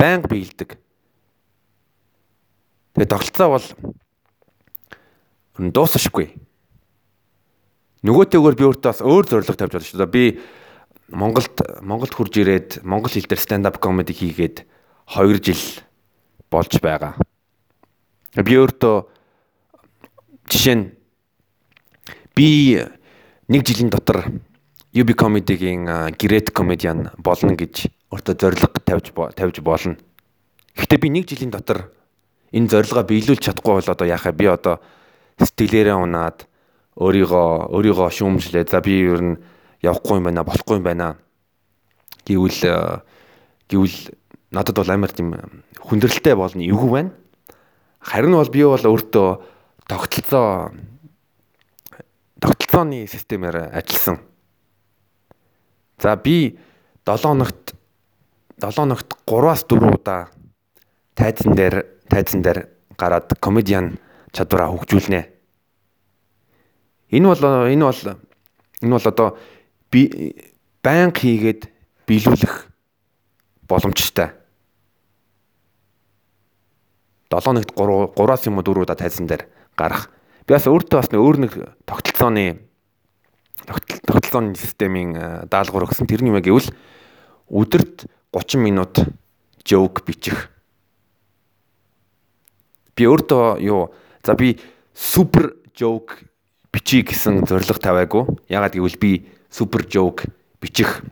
байнга 0.00 0.32
биелдэг. 0.32 0.80
Тэгээ 2.96 3.10
тогтолцоо 3.12 3.48
бол 3.52 3.66
дуусахгүй. 5.58 6.34
Нөгөөтэйгөр 8.04 8.54
би 8.58 8.64
өөртөө 8.68 8.90
бас 8.90 9.00
өөр 9.00 9.24
зорилго 9.30 9.56
тавьж 9.56 9.72
байна 9.72 9.86
шүү 9.86 10.00
дээ. 10.02 10.12
Би 10.12 10.24
Монголд 11.14 11.56
Монголд 11.80 12.12
хурж 12.16 12.36
ирээд 12.40 12.82
монгол 12.84 13.12
хэл 13.12 13.28
дээр 13.28 13.40
stand 13.40 13.68
up 13.68 13.78
comedy 13.78 14.12
хийгээд 14.12 14.66
2 15.08 15.40
жил 15.40 15.62
болж 16.50 16.80
байгаа. 16.80 17.14
Би 18.34 18.54
өөртөө 18.58 18.96
жишээ 20.50 20.74
нь 20.74 20.84
би 22.34 22.80
нэг 23.48 23.62
жилийн 23.62 23.94
дотор 23.94 24.26
UB 24.94 25.10
comedy-гийн 25.14 26.14
great 26.18 26.50
comedian 26.54 27.10
болно 27.18 27.54
гэж 27.54 27.88
өөртөө 28.10 28.34
зорилго 28.38 28.68
тавьж 28.84 29.10
тавьж 29.14 29.58
болно. 29.62 29.96
Гэхдээ 30.74 30.98
би 30.98 31.08
нэг 31.10 31.24
жилийн 31.30 31.50
дотор 31.50 31.90
энэ 32.54 32.70
зорилгоо 32.70 33.02
биелүүлж 33.06 33.42
чадахгүй 33.42 33.80
бол 33.80 33.92
одоо 33.94 34.06
яахаа 34.06 34.32
би 34.32 34.46
одоо 34.46 34.78
сэтгэлээрээ 35.40 35.96
унаад 35.98 36.46
өөрийгөө 36.98 37.74
өөрийгөө 37.74 38.08
шүүмжлээ. 38.10 38.70
За 38.70 38.80
би 38.80 39.02
ер 39.02 39.22
нь 39.22 39.34
явахгүй 39.82 40.22
юм 40.22 40.30
байна, 40.30 40.46
болохгүй 40.46 40.78
юм 40.78 40.86
байна. 40.86 41.16
Гэвэл 42.24 42.60
э, 42.64 43.02
гэвэл 43.68 43.98
надад 44.54 44.76
бол 44.78 44.90
амар 44.90 45.10
тийм 45.10 45.34
хүндрэлтэй 45.82 46.34
болно 46.38 46.62
эвгүй 46.62 46.90
байна. 46.90 47.10
Харин 47.98 48.38
бол 48.38 48.50
би 48.50 48.62
бол 48.62 48.84
өөртөө 48.84 49.28
тогтолцоо 49.88 50.72
тогтолцооны 52.40 53.06
системээр 53.08 53.74
ажилласан. 53.74 54.20
За 55.98 56.16
би 56.16 56.58
7 57.06 57.22
хоногт 57.22 57.74
7 58.60 58.72
хоногт 58.76 59.08
3-аас 59.26 59.64
4 59.66 59.94
удаа 59.94 60.28
тайзан 61.14 61.54
дээр 61.54 61.86
тайзан 62.08 62.42
дээр 62.42 62.68
гараад 62.96 63.32
комедиан 63.40 63.98
чадвараа 64.34 64.74
хөгжүүлнэ. 64.74 65.20
Энэ 67.14 67.26
бол 67.30 67.42
энэ 67.70 67.84
бол 67.86 68.00
энэ 68.82 68.94
бол 68.98 69.06
одоо 69.06 69.28
би 69.90 70.34
байнга 70.82 71.14
хийгээд 71.14 71.70
биелүүлэх 72.10 72.54
боломжтой. 73.70 74.34
7 77.30 77.54
нэгт 77.54 77.74
3 77.74 78.14
3-аас 78.14 78.46
юм 78.46 78.58
уу 78.58 78.66
4 78.66 78.82
удаа 78.82 78.98
тайзан 78.98 79.26
дээр 79.26 79.46
гарах. 79.78 80.10
Би 80.46 80.54
бас 80.54 80.66
өөртөө 80.66 80.98
бас 80.98 81.10
өөр 81.10 81.36
нэг 81.46 81.52
тогтолцооны 81.86 82.62
тогтолцооны 83.64 84.54
системийн 84.54 85.48
даалгавар 85.50 85.88
өгсөн. 85.88 86.06
Тэр 86.06 86.22
нь 86.22 86.30
юм 86.30 86.38
гэвэл 86.38 86.70
өдөрт 87.50 88.06
30 88.30 88.60
минут 88.60 88.94
жоок 89.66 90.04
бичих. 90.04 90.50
Би 92.94 93.08
өөртөө 93.08 93.58
юу 93.64 93.90
за 94.24 94.34
би 94.34 94.58
супер 94.94 95.54
жоок 95.76 96.24
бичиж 96.72 97.06
гэсэн 97.12 97.44
зорилго 97.46 97.78
тавиагүй. 97.78 98.24
Ягаад 98.48 98.74
гэвэл 98.74 98.98
би 98.98 99.28
супер 99.52 99.84
жоок 99.86 100.24
бичих 100.60 101.04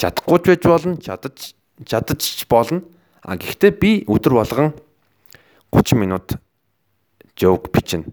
чадахгүй 0.00 0.40
ч 0.40 0.44
байж 0.48 0.62
болно, 0.64 0.96
чадаж 0.96 1.54
чадаж 1.84 2.22
болно. 2.48 2.82
А 3.22 3.36
гэхдээ 3.36 3.72
би 3.76 3.90
өдөр 4.08 4.32
болгон 4.40 4.72
30 5.70 6.00
минут 6.00 6.40
жоок 7.36 7.68
бичнэ. 7.70 8.08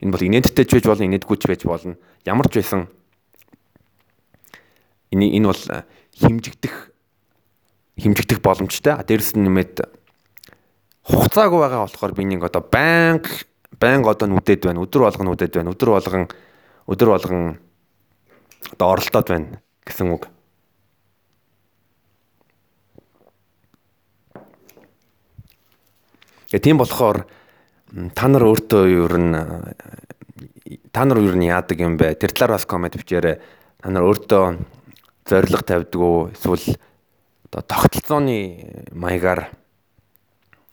Энэ 0.00 0.12
бол 0.12 0.22
инээдтэй 0.22 0.64
ч 0.64 0.72
байж 0.78 0.86
болно, 0.86 1.08
инээдгүй 1.10 1.36
ч 1.36 1.44
байж 1.50 1.66
болно. 1.66 1.98
Ямар 2.24 2.48
ч 2.48 2.62
байсан 2.62 2.86
энэ 5.10 5.26
энэ 5.36 5.46
бол 5.50 5.62
химжигдэх 6.14 6.92
химжигдэх 7.98 8.40
боломжтой. 8.40 8.96
Дээрэс 9.04 9.36
нь 9.36 9.44
нэмээд 9.44 9.99
хугацаагүй 11.06 11.58
байгаа 11.60 11.86
болохоор 11.86 12.12
би 12.14 12.24
нэг 12.24 12.44
одоо 12.44 12.62
байнга 12.64 13.30
байнга 13.80 14.12
одоо 14.12 14.28
нүдэд 14.28 14.66
байна. 14.68 14.84
Өдөр 14.84 15.08
болгон 15.08 15.26
нүдэд 15.32 15.56
байна. 15.56 15.72
Өдөр 15.72 15.90
болгон 15.96 16.28
өдөр 16.90 17.08
болгон 17.08 17.58
одоо 18.76 18.86
оролдоод 18.92 19.28
байна 19.28 19.60
гэсэн 19.86 20.12
үг. 20.12 20.28
Тэгээ 26.50 26.66
тийм 26.66 26.82
болохоор 26.82 27.24
та 28.14 28.26
нар 28.28 28.44
өөртөө 28.44 28.84
ер 28.90 29.14
нь 29.16 29.34
та 30.92 31.04
нар 31.06 31.22
ер 31.22 31.38
нь 31.38 31.46
яадаг 31.46 31.78
юм 31.78 31.96
бэ? 31.96 32.18
Тэр 32.18 32.34
талаар 32.34 32.58
бас 32.58 32.66
комент 32.66 32.98
бичээрэй. 32.98 33.38
Та 33.80 33.88
нар 33.88 34.04
өөртөө 34.04 34.44
зориг 35.30 35.62
тавьдаг 35.62 36.00
уу? 36.02 36.34
Эсвэл 36.34 36.74
одоо 37.48 37.62
тогтолцооны 37.62 38.90
маягаар 38.92 39.54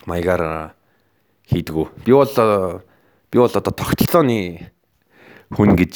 маягаар 0.07 0.73
хийдэг 1.51 1.75
үү? 1.75 1.87
Би 2.07 2.11
бол 2.15 2.31
би 3.27 3.37
бол 3.37 3.51
одоо 3.51 3.73
тогтолцооны 3.75 4.71
хүн 5.51 5.75
гэж 5.75 5.93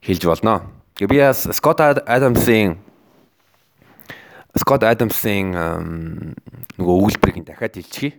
хэлж 0.00 0.22
болно. 0.24 0.72
Би 0.96 1.16
яс 1.16 1.44
Скот 1.52 1.80
Адамсын 1.80 2.80
Скот 4.56 4.84
Адамсын 4.88 5.52
нөгөө 6.80 6.94
өгүүлбэрийг 6.98 7.44
дахиад 7.44 7.76
хэлчихье. 7.76 8.16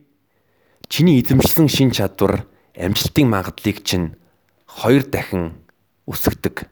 Чиний 0.88 1.22
эзэмшсэн 1.22 1.66
шин 1.66 1.90
чадвар 1.90 2.46
амжилтын 2.78 3.30
магадлалыг 3.32 3.82
чинь 3.82 4.14
хоёр 4.68 5.04
дахин 5.08 5.66
өсгдөг. 6.06 6.70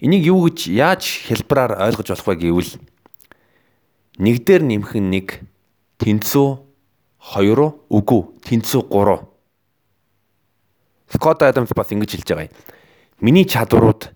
Энийг 0.00 0.26
юу 0.26 0.48
гэж 0.48 0.68
яаж 0.72 1.04
хэлбэраар 1.28 1.78
ойлгож 1.88 2.08
болох 2.10 2.26
вэ 2.26 2.34
гэвэл 2.36 2.72
нэг 4.18 4.44
дээр 4.44 4.62
нэмэх 4.64 4.92
нь 4.96 5.10
нэг 5.12 5.26
тэнцүү 6.02 6.48
2 7.36 7.70
үгүй 7.90 8.22
тэнцүү 8.46 8.82
3 8.90 9.36
Скот 11.06 11.42
Адамс 11.42 11.70
бас 11.70 11.92
ингэж 11.94 12.18
хэлж 12.18 12.28
байгаа 12.28 12.48
юм. 12.50 12.54
Миний 13.22 13.46
чадварууд 13.46 14.10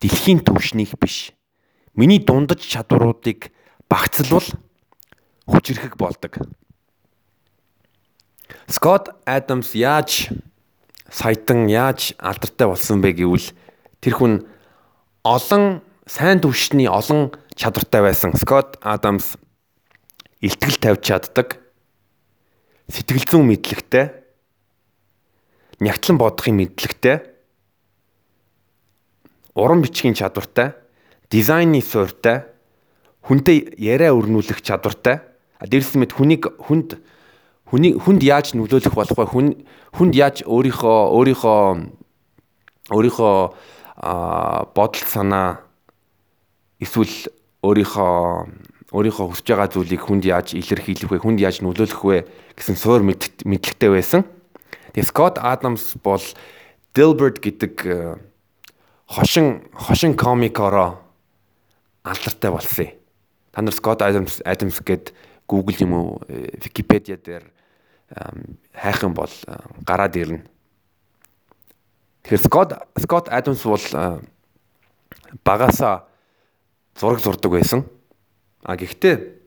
дэлхийн 0.00 0.40
түвшнийх 0.40 0.96
биш. 0.96 1.36
Миний 1.94 2.18
дундаж 2.18 2.64
чадваруудыг 2.64 3.52
багцлвал 3.88 4.48
хүчрэхэг 5.44 6.00
болдог. 6.00 6.40
Скот 8.66 9.12
Адамс 9.28 9.76
яаж 9.76 10.32
саятан 11.12 11.68
яаж 11.68 12.16
алдартай 12.16 12.66
болсон 12.66 13.04
бэ 13.04 13.12
гэвэл 13.20 13.52
тэр 14.00 14.14
хүн 14.16 14.34
олон 15.22 15.84
сайн 16.08 16.40
түвшний 16.40 16.88
олон 16.88 17.36
чадвартай 17.54 18.00
байсан. 18.00 18.32
Скот 18.32 18.80
Адамс 18.80 19.36
илтгэл 20.40 20.76
тавьж 20.80 21.02
чаддаг. 21.04 21.60
Сэтгэл 22.88 23.24
зүйн 23.28 23.46
мэдлэгтэй. 23.48 24.10
Нягтлан 25.80 26.16
бодохын 26.18 26.56
мэдлэгтэй. 26.56 27.16
Уран 29.54 29.84
бичгийн 29.84 30.16
чадвартай. 30.16 30.74
Дизайны 31.30 31.80
суурьтай. 31.84 32.48
Хүнтэй 33.22 33.76
яриа 33.76 34.16
өрнүүлэх 34.16 34.64
чадвартай. 34.64 35.20
Дээрс 35.60 35.94
мэд 36.00 36.16
хүнийг 36.16 36.48
хүнд 36.56 36.96
хүний 37.68 37.94
хүнд 37.94 38.24
яаж 38.24 38.56
нөлөөлөх 38.56 38.96
болох 38.96 39.14
вэ? 39.14 39.28
Хүн 39.28 39.46
хүнд 39.92 40.12
яаж 40.16 40.42
өөрийнхөө 40.48 40.98
өөрийнхөө 41.14 41.60
өөрийнхөө 42.90 43.34
бодол 44.74 45.04
санаа 45.04 45.60
эсвэл 46.80 47.28
өөрийнхөө 47.60 48.48
өөрийнхөө 48.90 49.26
хүсэж 49.30 49.46
байгаа 49.54 49.70
зүйлийг 49.70 50.02
хүнд 50.02 50.24
яаж 50.26 50.54
илэрхийлэх 50.58 51.10
вэ? 51.14 51.22
Хүнд 51.22 51.38
яаж 51.38 51.62
нөлөөлөх 51.62 52.02
вэ 52.02 52.26
гэсэн 52.58 52.74
суур 52.74 53.06
мэдлэгтэй 53.06 53.90
байсан. 53.90 54.26
Тэгээ 54.90 55.06
Scott 55.06 55.38
Adams 55.38 55.94
бол 56.02 56.22
Dilbert 56.90 57.38
гэдэг 57.38 57.74
э, 57.86 58.18
хошин 59.06 59.70
хошин 59.74 60.18
комикороо 60.18 60.98
алдартай 62.02 62.50
болсон 62.50 62.86
юм. 62.90 62.94
Та 63.54 63.62
нар 63.62 63.74
Scott 63.74 64.02
Adams 64.02 64.42
Adams 64.42 64.82
гээд 64.82 65.14
Google 65.46 65.78
юм 65.78 65.92
уу 65.94 66.22
Wikipedia 66.58 67.14
дээр 67.14 67.46
хайх 68.74 69.02
юм 69.02 69.14
бол 69.14 69.30
гараад 69.86 70.18
ирнэ. 70.18 70.42
Тэгэхээр 72.26 72.42
Scott 72.42 72.70
Scott 72.98 73.26
Adams 73.30 73.62
бол 73.62 73.86
багасаа 75.44 76.06
зураг 76.98 77.22
зурдаг 77.22 77.50
байсан. 77.50 77.86
А 78.62 78.76
гэхдээ 78.76 79.40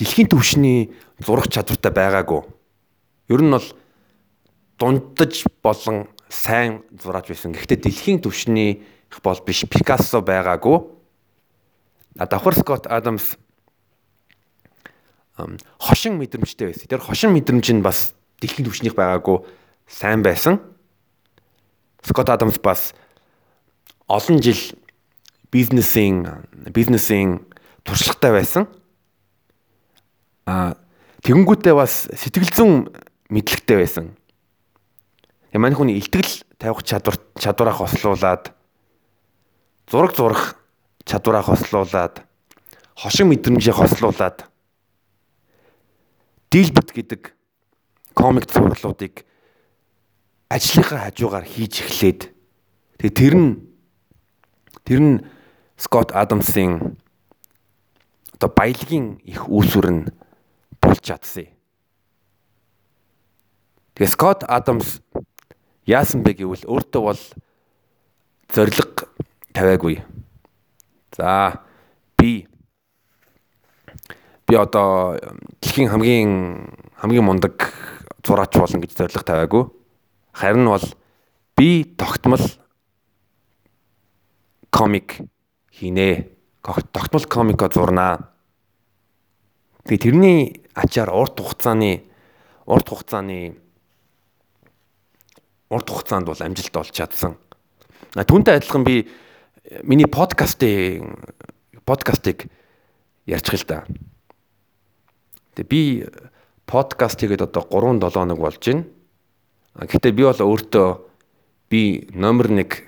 дэлхийн 0.00 0.28
түвшний 0.32 0.96
зурах 1.20 1.52
чадвартай 1.52 1.92
байгаагүй. 1.92 2.40
Ер 3.28 3.40
нь 3.44 3.52
бол 3.52 3.68
дундаж 4.80 5.44
болон 5.60 6.08
сайн 6.32 6.80
зураач 6.90 7.28
байсан. 7.28 7.52
Гэхдээ 7.52 7.84
дэлхийн 7.84 8.24
түвшний 8.24 8.80
бол 9.20 9.40
биш 9.44 9.68
Пикассо 9.68 10.24
байгаагүй. 10.24 10.80
А 12.16 12.26
давхар 12.26 12.56
Скот 12.56 12.88
Адамс 12.88 13.36
хошин 15.78 16.16
мэдрэмжтэй 16.16 16.72
байсан. 16.72 16.88
Тэр 16.88 17.00
хошин 17.04 17.36
мэдрэмж 17.36 17.66
нь 17.76 17.84
бас 17.84 18.16
дэлхийн 18.40 18.64
түвшнийх 18.64 18.96
байгаагүй 18.96 19.44
сайн 19.84 20.24
байсан. 20.24 20.64
Скот 22.00 22.32
Адамс 22.32 22.56
бас 22.58 22.94
олон 24.08 24.40
жил 24.40 24.58
бизнесийн 25.50 26.46
бизнесийн 26.70 27.46
туршлагатай 27.84 28.32
байсан. 28.32 28.68
А 30.46 30.74
тэгэнгүүтээ 31.26 31.74
бас 31.74 32.08
сэтгэл 32.14 32.54
зүйн 32.54 32.74
мэдлэгтэй 33.28 33.76
байсан. 33.76 34.14
Яг 35.52 35.60
мань 35.60 35.74
хүний 35.74 35.98
илтгэл 35.98 36.46
тавих 36.58 36.86
чадвар 36.86 37.18
чадвараа 37.34 37.74
хослуулад 37.74 38.54
зураг 39.90 40.14
зурах 40.14 40.56
чадвараа 41.04 41.42
хослуулад 41.42 42.22
хошин 42.94 43.28
мэдрэмжээ 43.34 43.74
хослуулад 43.74 44.46
Дилбэт 46.50 46.90
гэдэг 46.90 47.34
комик 48.14 48.50
зурлуудыг 48.50 49.26
ажлынхаа 50.50 51.10
хажуугаар 51.10 51.46
хийж 51.46 51.82
эхлээд 51.86 52.20
тэгээ 52.98 53.14
тэр 53.14 53.34
нь 53.38 53.50
тэр 54.82 55.00
нь 55.00 55.14
Скот 55.80 56.12
Адамсын 56.12 56.98
одоо 58.36 58.52
баялагын 58.52 59.16
их 59.24 59.48
үүсвэр 59.48 59.88
нь 59.88 60.04
болж 60.76 61.00
чадсан. 61.00 61.48
Тэгээ 63.96 64.12
Скот 64.12 64.44
Адамс 64.44 65.00
яасан 65.88 66.20
бэ 66.20 66.36
гэвэл 66.36 66.68
өөртөө 66.68 67.00
бол 67.00 67.20
зориг 68.52 69.08
тавиагүй. 69.56 70.04
За 71.16 71.64
би 72.20 72.44
би 74.44 74.54
одоо 74.60 75.16
дэлхийн 75.64 75.88
хамгийн 75.88 76.32
хамгийн 77.00 77.24
мундаг 77.24 77.72
зураач 78.20 78.52
болно 78.52 78.84
гэж 78.84 79.00
зорилго 79.00 79.24
тавиагүй. 79.24 79.64
Харин 80.36 80.68
бол 80.68 80.86
би 81.56 81.84
тогтмол 81.96 82.44
комик 84.68 85.20
хийнэ. 85.80 86.28
Тогтмол 86.62 87.24
комико 87.24 87.72
зурнаа. 87.72 88.28
Тэгээ 89.88 90.04
тэрний 90.04 90.40
ачаар 90.76 91.08
урт 91.08 91.40
хугацааны 91.40 92.04
урт 92.68 92.86
хугацааны 92.92 93.56
урт 95.72 95.88
хугацаанд 95.88 96.28
бол 96.28 96.36
амжилт 96.36 96.76
олж 96.76 96.92
чадсан. 96.92 97.40
Түүнтэй 98.12 98.60
адилхан 98.60 98.84
би 98.84 99.08
миний 99.82 100.04
подкастыг 100.04 101.00
подкастыг 101.88 102.44
ярьчих 103.24 103.64
л 103.64 103.66
да. 103.66 103.78
Тэгээ 105.56 105.70
би 105.70 105.82
подкаст 106.68 107.24
хийгээд 107.24 107.48
одоо 107.48 107.64
3 107.64 108.04
7 108.04 108.12
хоног 108.12 108.38
болж 108.38 108.60
байна. 108.60 108.84
Гэхдээ 109.80 110.12
би 110.12 110.22
бол 110.28 110.44
өөртөө 110.44 110.88
би 111.72 112.10
номер 112.12 112.52
1 112.52 112.84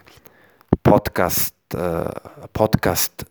подкаст 0.85 1.57
подкаст 1.73 3.25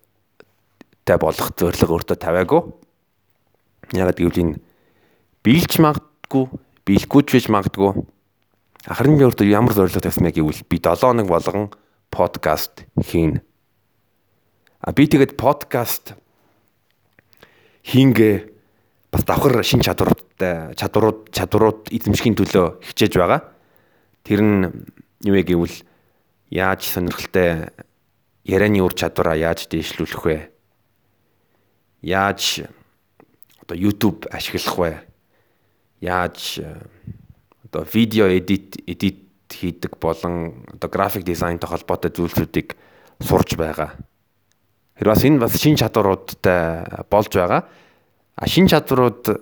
та 1.04 1.18
болох 1.18 1.52
зорилго 1.58 1.98
өөртөө 1.98 2.18
тавиагүй. 2.18 2.62
Ягаад 3.92 4.18
гэвэл 4.18 4.42
энэ 4.42 4.60
биелж 5.42 5.78
магадгүй, 5.82 6.44
биелэхгүй 6.86 7.22
ч 7.26 7.28
байж 7.34 7.46
магадгүй. 7.50 8.06
Харин 8.86 9.18
би 9.18 9.26
өөртөө 9.26 9.46
ямар 9.50 9.74
зорилго 9.74 10.02
тавьсан 10.02 10.26
бэ 10.26 10.38
гэвэл 10.38 10.62
би 10.66 10.76
7 10.78 11.02
хоног 11.02 11.26
болгон 11.26 11.70
подкаст 12.10 12.86
хийн. 12.98 13.42
А 14.82 14.92
би 14.92 15.06
тэгээд 15.06 15.38
подкаст 15.38 16.14
хийнгээ 17.86 18.50
бас 19.12 19.22
давхар 19.26 19.62
шин 19.62 19.82
чадвартай 19.82 20.74
чадварууд 20.78 21.30
чадварууд 21.34 21.90
эзэмшихийн 21.90 22.38
төлөө 22.38 22.82
хичээж 22.82 23.14
байгаа. 23.18 23.42
Тэр 24.22 24.40
нь 24.42 24.58
юу 25.26 25.34
вэ 25.34 25.42
гэвэл 25.46 25.76
яаж 26.50 26.86
сонирхолтой 26.86 27.70
ярианы 28.44 28.82
ур 28.82 28.94
чадвараа 28.94 29.36
яаж 29.38 29.66
дээшлүүлэх 29.70 30.22
вэ? 30.26 30.38
Яаж 32.02 32.66
одоо 33.62 33.76
YouTube 33.76 34.26
ашиглах 34.30 34.78
вэ? 34.78 34.92
Яаж 36.00 36.58
одоо 37.64 37.86
видео 37.94 38.26
эдит 38.26 38.82
эдит 38.86 39.30
хийдэг 39.48 39.98
болон 39.98 40.66
одоо 40.72 40.90
график 40.90 41.22
дизайнтай 41.22 41.70
холбоотой 41.70 42.10
зүйлсүүдийг 42.10 42.74
сурж 43.20 43.54
байгаа. 43.54 43.94
Тэр 44.98 45.08
бас 45.08 45.22
энэ 45.22 45.38
бас 45.38 45.54
шин 45.56 45.76
чадваруудтай 45.76 47.06
болж 47.10 47.30
байгаа. 47.30 47.68
А 48.34 48.48
шин 48.48 48.66
чадварууд 48.66 49.38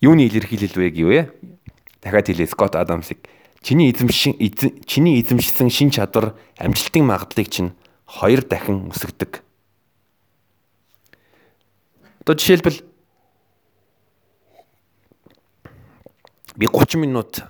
юуны 0.00 0.24
илэрхийлэл 0.24 0.76
вэ 0.78 0.88
гэвэ? 0.90 1.20
Дахиад 2.00 2.26
хэлээ 2.26 2.48
Скот 2.48 2.76
Адамсыг 2.78 3.28
чиний 3.62 3.92
эзэмшин 3.92 4.38
чиний 4.86 5.20
эзэмшсэн 5.22 5.70
шин 5.70 5.90
чадвар 5.90 6.34
амжилтын 6.58 7.04
магадлалыг 7.04 7.48
чинь 7.50 7.72
хоёр 8.06 8.44
дахин 8.44 8.90
өсгдөг. 8.90 9.42
Одоо 12.20 12.34
жишээлбэл 12.34 12.84
би 16.56 16.66
30 16.66 16.94
минут 16.96 17.42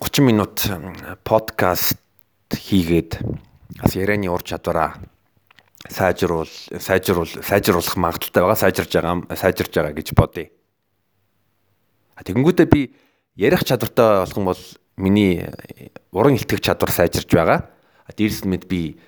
30 0.00 0.18
минут 0.20 0.66
подкаст 1.24 1.98
хийгээд 2.50 3.18
бас 3.80 3.94
ярианы 3.94 4.28
ур 4.28 4.42
чадвараа 4.42 4.98
сайжруул 5.88 6.48
сайжруул 6.48 7.28
сайжруулах 7.28 7.96
магадaltaй 7.96 8.42
байгаа 8.42 8.56
сайжирж 8.56 8.92
байгаа 8.92 9.36
сайжирж 9.36 9.72
байгаа 9.74 9.92
гэж 9.92 10.12
бодъё. 10.16 10.48
Тэгэнгүүтээ 12.24 12.66
би 12.70 12.94
ярих 13.36 13.64
чадвартай 13.64 14.24
болох 14.24 14.36
юм 14.36 14.44
бол 14.48 14.62
миний 14.96 15.48
уран 16.12 16.34
илтгэх 16.34 16.60
чадвар 16.60 16.90
сайжирж 16.90 17.30
байгаа. 17.30 17.70
Дээрс 18.16 18.44
мэд 18.44 18.68
би 18.68 19.00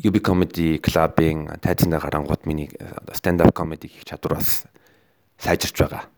UB 0.00 0.18
Comedy 0.24 0.80
Club-ийн 0.80 1.60
тайзны 1.60 1.98
гарангууд 1.98 2.46
миний 2.46 2.70
stand 3.12 3.44
up 3.44 3.52
comedy 3.52 3.88
хийх 3.88 4.04
чадвар 4.04 4.40
бас 4.40 4.64
сайжирч 5.38 5.78
байгаа. 5.78 6.08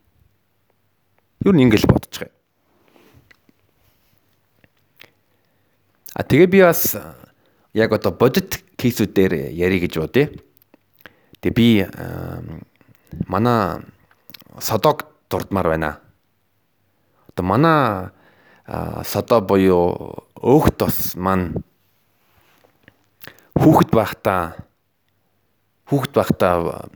Юу 1.44 1.52
нэг 1.52 1.68
ингээл 1.74 1.90
бодож 1.90 2.14
байгаа. 2.14 2.32
А 6.14 6.22
тэгээ 6.22 6.46
би 6.46 6.60
бас 6.62 6.94
яг 7.74 7.92
одоо 7.92 8.14
бодит 8.14 8.62
кейсүүдээр 8.78 9.50
ярих 9.50 9.90
гэж 9.90 9.94
бодъё. 9.98 10.30
Тэгээ 11.42 11.58
би 11.58 11.68
манай 13.26 13.82
содог 14.62 15.10
дурдмаар 15.28 15.74
байна. 15.74 15.98
Одоо 17.34 17.44
манай 17.44 18.14
содо 18.66 19.40
буюу 19.44 20.24
өөхт 20.40 20.78
бас 20.80 21.16
маань 21.16 21.64
хүүхэд 23.60 23.90
байхдаа 23.92 24.56
хүүхэд 25.90 26.12
байхдаа 26.16 26.88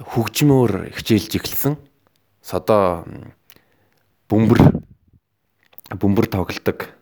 хөгжмөөр 0.00 0.94
хичээлж 0.94 1.32
эхэлсэн. 1.36 1.74
Содо 2.40 3.04
бөмбөр 4.30 4.80
бөмбөр 5.98 6.26
тоглодог 6.30 7.00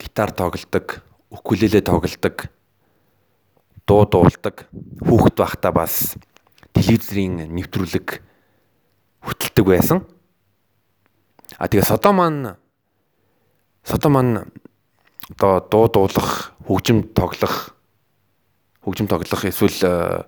гитар 0.00 0.32
тоглодог, 0.32 1.02
укулеле 1.28 1.82
тоглодог, 1.84 2.48
дуу 3.86 4.06
дуулдаг, 4.08 4.64
хүүхэд 5.04 5.36
байхдаа 5.36 5.72
бас 5.76 6.16
телевизийн 6.72 7.52
нэвтрүүлэг 7.52 8.22
хөтэлдэг 9.20 9.66
байсан. 9.68 10.00
А 11.60 11.68
тэгээ 11.68 11.84
содо 11.84 12.16
маань 12.16 12.56
содо 13.84 14.08
маань 14.08 14.48
одоо 15.36 15.60
дуу 15.60 15.92
дуулах, 15.92 16.56
хөгжим 16.64 17.12
тоглох, 17.12 17.76
хөгжим 18.80 19.04
тоглох 19.12 19.44
эсвэл 19.44 19.76
э, 19.84 20.24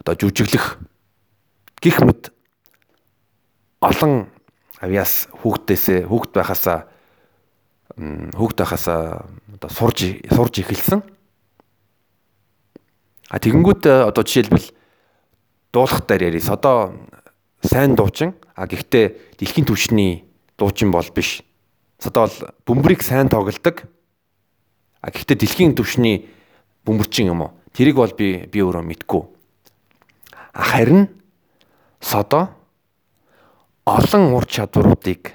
одоо 0.00 0.14
жүжиглэх 0.16 0.80
гих 1.76 2.00
мэд 2.00 2.32
олон 3.84 4.32
авьяас 4.80 5.28
хүүхдээсээ 5.44 6.08
хүүхд 6.08 6.32
байхасаа 6.40 6.88
хүүхд 8.32 8.56
байхасаа 8.56 9.28
одоо 9.60 9.68
сурж 9.68 10.24
сурж 10.32 10.54
эхэлсэн. 10.64 11.04
А 13.28 13.36
тэгэнгүүт 13.36 13.84
э, 13.92 14.08
одоо 14.08 14.24
жишээлбэл 14.24 14.72
дуулах 15.68 16.00
дээр 16.08 16.32
ярис 16.32 16.48
одоо 16.48 16.96
сайн 17.60 17.92
дуучин 17.92 18.32
а 18.56 18.64
гэхдээ 18.64 19.36
дэлхийн 19.36 19.68
түвшний 19.68 20.31
дуучин 20.62 20.94
бол 20.94 21.06
биш. 21.10 21.42
Одоо 21.98 22.30
бол 22.30 22.38
бөмбөрийг 22.66 23.02
сайн 23.02 23.26
тоглодог. 23.26 23.82
А 25.02 25.10
гэхдээ 25.10 25.42
дэлхийн 25.42 25.74
түвшний 25.74 26.30
бөмбөрчин 26.86 27.34
юм 27.34 27.42
уу? 27.42 27.50
Тэрийг 27.74 27.98
бол 27.98 28.14
би 28.14 28.46
би 28.46 28.62
өөрөө 28.62 28.86
мэдгүй. 28.86 29.22
Харин 30.54 31.10
содо 31.98 32.54
олон 33.86 34.34
ур 34.38 34.46
чадваруудыг 34.46 35.34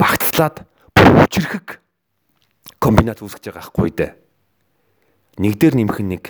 багцлаад 0.00 0.64
хүчрэхэг 0.96 1.80
комбинат 2.80 3.20
үүсгэж 3.20 3.52
байгаа 3.52 3.68
хгүй 3.68 3.90
дээ. 3.92 4.16
Нэг 5.44 5.60
дээр 5.60 5.76
нэмэх 5.76 6.00
нэг 6.00 6.24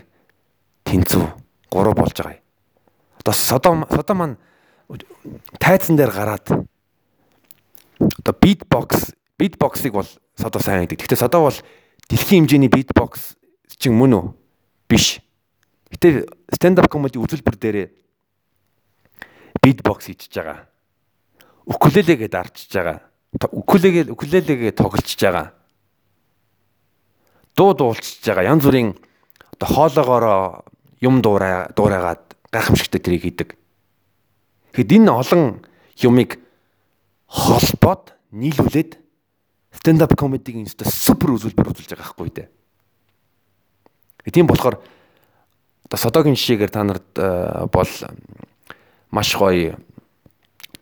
тэнцүү 0.82 1.24
гурав 1.70 1.94
болж 1.94 2.18
байгаа. 2.18 2.42
Одоо 3.22 3.34
содом 3.34 3.86
содом 3.86 4.16
маань 4.18 4.36
тайцсан 5.62 5.94
дээр 5.94 6.10
гараад 6.10 6.69
одоо 8.20 8.34
битбокс 8.36 9.16
битбоксыг 9.40 9.92
бол 9.96 10.08
содо 10.36 10.60
сайн 10.60 10.84
гэдэг. 10.84 11.00
Гэхдээ 11.00 11.20
содо 11.20 11.48
бол 11.48 11.58
дэлхийн 12.08 12.44
хэмжээний 12.46 12.70
битбокс 12.70 13.40
чинь 13.80 13.96
мөн 13.96 14.12
үү? 14.14 14.26
Биш. 14.88 15.24
Гэтэ 15.90 16.28
stand 16.52 16.78
up 16.78 16.92
comedy 16.92 17.18
үзүүлбэр 17.18 17.56
дээрээ 17.56 17.88
битбокс 19.64 20.06
хийж 20.12 20.28
байгаа. 20.30 20.68
Укулелегээ 21.64 22.28
дарчиж 22.28 22.70
байгаа 22.70 23.10
укулелегээ 23.38 24.10
укулелегээ 24.10 24.72
тоглолцож 24.74 25.20
байгаа. 25.22 25.54
Дуу 27.54 27.74
дуулчихж 27.74 28.26
байгаа. 28.26 28.50
Янз 28.50 28.64
бүрийн 28.66 28.98
одоо 29.54 29.68
хоолоогоороо 29.70 30.64
юм 31.00 31.22
дуурай 31.22 31.70
дуурайгаад 31.76 32.34
гайхамшигтай 32.50 33.00
тэрийг 33.00 33.22
хийдэг. 33.22 33.48
Тэгэхэд 34.74 34.94
энэ 34.98 35.10
олон 35.14 35.62
юмыг 36.02 36.42
холбоод 37.30 38.12
нийлүүлээд 38.34 38.98
stand 39.70 40.02
up 40.02 40.14
comedy-гийн 40.18 40.66
өстө 40.66 40.90
супер 40.90 41.30
үзүүлбэр 41.38 41.70
үзүүлж 41.70 41.94
байгаа 41.94 42.10
байхгүй 42.10 42.30
дээ. 42.34 42.48
Тийм 44.34 44.50
болохоор 44.50 44.82
одоо 45.86 45.98
содогийн 45.98 46.34
жишээгээр 46.34 46.74
та 46.74 46.82
нарт 46.82 47.14
э, 47.18 47.66
бол 47.70 47.92
маш 49.14 49.30
гоё 49.38 49.78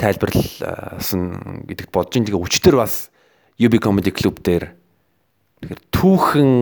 тайлбарласан 0.01 1.65
гэдэгт 1.69 1.93
бодож 1.93 2.17
ин 2.17 2.25
тэгээ 2.25 2.45
өчтөр 2.45 2.77
бас 2.81 3.13
UB 3.61 3.77
Comedy 3.83 4.13
Club 4.15 4.41
дээр 4.41 4.73
тэгэхээр 5.61 5.83
түүхэн 5.93 6.53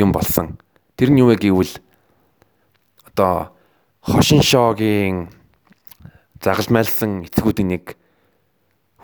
юм 0.00 0.10
болсон. 0.12 0.56
Тэр 0.96 1.12
нь 1.12 1.20
юу 1.20 1.28
вэ 1.28 1.40
гэвэл 1.40 1.74
одоо 3.10 3.54
хошин 4.00 4.42
шогийн 4.42 5.28
загалмайлсан 6.42 7.26
эцгүүдийн 7.26 7.68
нэг 7.74 7.96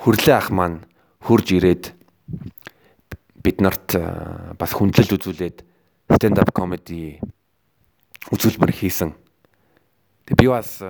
хөрлөө 0.01 0.37
ах 0.37 0.49
маань 0.49 0.81
хурж 1.21 1.53
ирээд 1.53 1.93
бид 3.45 3.61
нарт 3.61 3.97
бас 4.57 4.73
хүндлэл 4.73 5.17
үзүүлээд 5.21 5.65
stand 6.17 6.41
up 6.41 6.53
comedy 6.57 7.21
үзүүлбэр 8.33 8.73
хийсэн. 8.73 9.13
Тэг 10.25 10.37
би 10.41 10.49
бас 10.49 10.81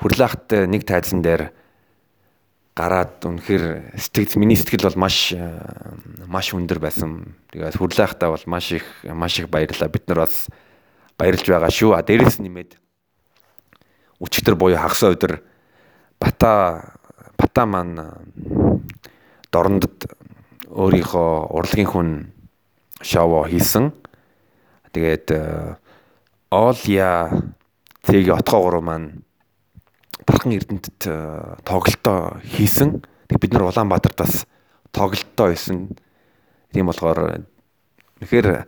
хүрлээхт 0.00 0.56
нэг 0.68 0.88
тайзан 0.88 1.20
дээр 1.20 1.52
гараад 2.72 3.20
үнэхээр 3.20 3.96
сэтгэл 4.00 4.40
миний 4.40 4.56
сэтгэл 4.56 4.88
бол 4.88 5.04
маш 5.04 5.36
маш 6.24 6.52
өндөр 6.56 6.80
байсан. 6.80 7.36
Тэгээд 7.52 7.76
хүрлээхтаа 7.76 8.32
бол 8.32 8.44
маш 8.48 8.72
их 8.72 8.86
маш 9.04 9.36
их 9.40 9.52
баярлалаа. 9.52 9.92
Бид 9.92 10.08
нар 10.08 10.24
бас 10.24 10.48
баярлж 11.20 11.44
байгаа 11.44 11.68
шүү. 11.68 11.92
А 11.92 12.00
дээрэс 12.00 12.40
нэмээд 12.40 12.80
өчигдөр 14.20 14.56
буюу 14.56 14.80
хагас 14.80 15.04
өдөр 15.04 15.40
бата 16.20 16.99
бата 17.50 17.66
маань 17.66 17.98
дорндод 19.50 20.06
өөрийнхөө 20.70 21.50
урлагийн 21.50 21.90
хүн 21.90 22.08
шоу 23.02 23.42
хийсэн. 23.50 23.90
Тэгээд 24.94 25.34
Оолья 26.54 27.10
цэгийн 28.06 28.38
отгоо 28.38 28.62
гурав 28.62 28.82
маань 28.86 29.26
Тархан 30.22 30.54
Эрдэнэтэд 30.54 31.66
тоглолтоо 31.66 32.38
хийсэн. 32.38 33.02
Тэг 33.26 33.42
бид 33.42 33.52
нар 33.52 33.66
Улаанбаатарт 33.66 34.14
бас 34.14 34.46
тоглолтоо 34.94 35.50
хийсэн. 35.50 35.90
Тийм 36.70 36.86
болохоор 36.86 37.42
тэгэхээр 38.22 38.62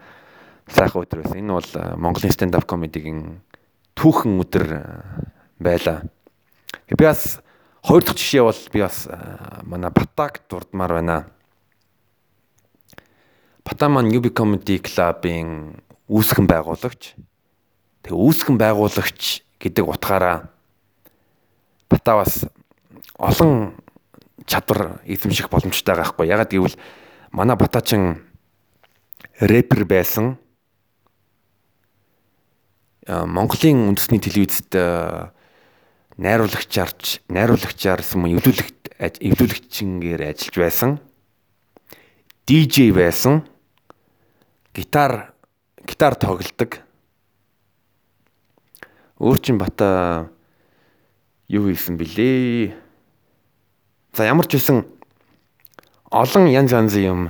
сайхан 0.67 1.07
өдөр 1.07 1.23
байсан. 1.23 1.39
Энэ 1.39 1.55
бол 1.55 1.71
Монголын 2.03 2.35
stand 2.35 2.59
up 2.59 2.67
comedy-гийн 2.67 3.47
түүхэн 3.95 4.43
өдөр 4.43 4.67
байлаа. 5.63 6.03
Би 6.91 7.07
бас 7.07 7.39
хоёр 7.83 8.03
дахь 8.07 8.17
жишээ 8.17 8.43
бол 8.47 8.61
би 8.73 8.81
бас 8.81 9.09
манай 9.63 9.91
Батаг 9.91 10.43
дурдмаар 10.49 10.93
байна. 11.03 11.27
Маань 13.83 14.15
UB 14.15 14.31
Comedy 14.31 14.79
Club-ийн 14.79 15.83
үүсгэн 16.07 16.47
байгуулагч. 16.47 17.19
Тэгээ 18.07 18.15
үүсгэн 18.15 18.57
байгуулагч 18.59 19.43
гэдэг 19.59 19.85
утгаараа 19.87 20.51
Батаа 21.91 22.23
бас 22.23 22.47
олон 23.19 23.75
чадвар 24.47 25.03
эзэмших 25.05 25.51
боломжтой 25.51 25.97
байхгүй. 25.99 26.31
Ягаад 26.31 26.55
гэвэл 26.55 26.79
манай 27.35 27.57
Батаачин 27.57 28.23
рэпер 29.39 29.85
байсан. 29.85 30.39
Монголын 33.07 33.91
үндэсний 33.91 34.23
телевизэд 34.23 34.71
найруулагчаарч 36.21 37.25
найруулагчаар 37.33 38.05
юм 38.13 38.27
эвлүүлэгт 38.29 38.99
эвлүүлэгчингээр 39.01 40.23
ажиллаж 40.29 40.57
байсан. 40.59 40.91
DJ 42.47 42.93
байсан. 42.93 43.43
Гитар 44.75 45.33
гитар 45.87 46.15
тоглодог. 46.15 46.81
Өөр 49.19 49.39
чин 49.39 49.59
бата 49.59 50.29
юу 51.49 51.71
хийсэн 51.71 51.97
бilé? 51.97 52.75
За 54.13 54.27
ямар 54.29 54.47
ч 54.47 54.61
үсэн 54.61 54.85
олон 56.11 56.51
янз 56.53 56.73
янзын 56.73 57.05
юм 57.07 57.21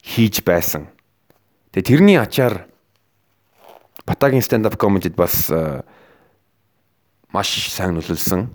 хийж 0.00 0.40
байсан. 0.46 0.88
Тэгээ 1.74 1.86
тэрний 1.86 2.18
ачаар 2.18 2.66
Батагийн 4.06 4.42
stand 4.42 4.70
up 4.70 4.78
comedy-д 4.78 5.18
бас 5.18 5.50
маш 7.36 7.52
сайн 7.68 7.92
нөлөөлсөн. 8.00 8.48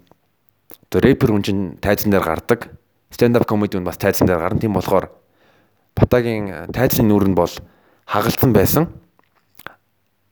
Одоо 0.90 1.00
рэпер 1.06 1.30
хүн 1.30 1.46
чинь 1.46 1.62
тайзан 1.78 2.10
дээр 2.10 2.26
гардаг. 2.26 2.74
Stand 3.14 3.38
up 3.38 3.46
comedy 3.46 3.78
нь 3.78 3.86
бас 3.86 4.02
тайзан 4.02 4.26
дээр 4.26 4.42
гарна. 4.42 4.58
Тийм 4.58 4.74
болохоор 4.74 5.14
Батагийн 5.94 6.74
тайзны 6.74 7.06
нүүр 7.06 7.30
нь 7.30 7.38
бол 7.38 7.54
хагалцсан 8.10 8.50
байсан. 8.58 8.90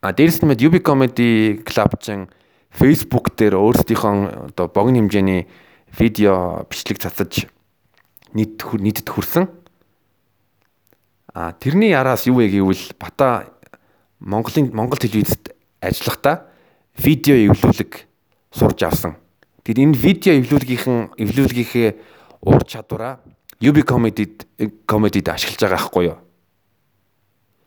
А 0.01 0.13
дээрс 0.17 0.41
нь 0.41 0.49
UB 0.49 0.81
Comedy 0.81 1.61
Club 1.61 2.01
чин 2.01 2.33
Facebook 2.73 3.37
дээр 3.37 3.53
өөрсдийнхөө 3.61 4.49
одоо 4.49 4.65
богино 4.65 5.05
хэмжээний 5.05 5.45
видео 5.93 6.65
бичлэг 6.65 6.97
цацаж 6.97 7.45
нийт 8.33 8.57
нийтэд 8.65 9.13
хүрсэн. 9.13 9.45
А 11.37 11.53
тэрний 11.53 11.93
араас 11.93 12.25
юу 12.25 12.41
вэ 12.41 12.49
гэвэл 12.49 12.97
Бата 12.97 13.53
Монголын 14.17 14.73
Монгол 14.73 14.97
телевизэд 14.97 15.53
ажиллахдаа 15.83 16.49
видео 16.97 17.35
эвлүүлэг 17.35 18.08
сурж 18.51 18.83
авсан. 18.83 19.17
Тэгэд 19.63 19.79
энэ 19.79 19.97
видео 19.97 20.33
эвлүүлгийнхэн 20.39 21.13
эвлүүлгийнхээ 21.17 21.89
ур 22.41 22.63
чадвараа 22.65 23.19
UB 23.59 23.83
Comedy 23.83 24.25
Comedy-д 24.87 25.27
ашиглаж 25.29 25.59
байгаа 25.59 25.77
байхгүй 25.77 26.03
юу? 26.09 26.17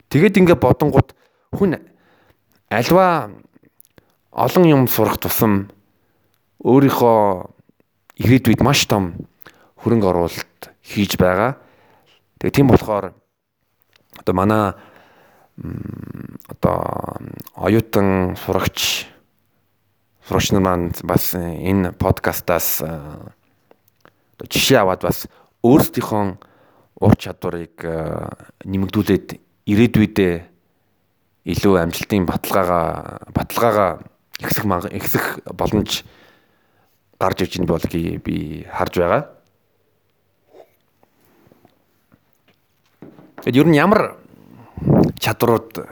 Тэгээд 0.09 0.39
ингээ 0.41 0.59
бодонгууд 0.59 1.13
хүн 1.53 1.77
альва 2.73 3.31
олон 4.33 4.65
юм 4.65 4.83
сурах 4.89 5.21
тусам 5.21 5.69
өөрийнхөө 6.65 7.21
ирээдүйд 8.25 8.65
маш 8.65 8.89
том 8.89 9.29
хөрөнгө 9.85 10.09
оруулалт 10.09 10.73
хийж 10.81 11.21
байгаа. 11.21 11.61
Тэгээ 12.41 12.57
тийм 12.57 12.73
болохоор 12.73 13.13
одоо 14.17 14.35
манай 14.35 14.73
одоо 16.49 16.81
оюутан 17.57 18.37
сурагч 18.41 19.12
сурагч 20.33 20.53
нар 20.53 20.63
маань 20.65 20.93
бас 21.05 21.35
энэ 21.37 21.93
подкастаас 21.93 22.81
одоо 22.81 24.47
жишээ 24.49 24.81
аваад 24.81 25.05
бас 25.05 25.29
өөрсдийнхөө 25.61 26.25
ур 27.05 27.15
чадварыг 27.21 27.77
нэмэгдүүлээд 28.65 29.37
ирээдүйдээ 29.69 30.35
илүү 31.53 31.75
амжилтын 31.85 32.25
баталгаагаа 32.25 33.29
баталгаагаа 33.29 33.91
ихсэх 34.41 34.65
ихсэх 34.65 35.25
боломж 35.53 36.01
гарч 37.21 37.45
иж 37.45 37.61
ин 37.61 37.69
болгийг 37.69 38.25
би 38.25 38.65
харж 38.73 39.05
байгаа. 39.05 39.29
Тэгэд 43.45 43.61
ер 43.61 43.69
нь 43.69 43.77
ямар 43.77 44.17
чадварууд 45.21 45.85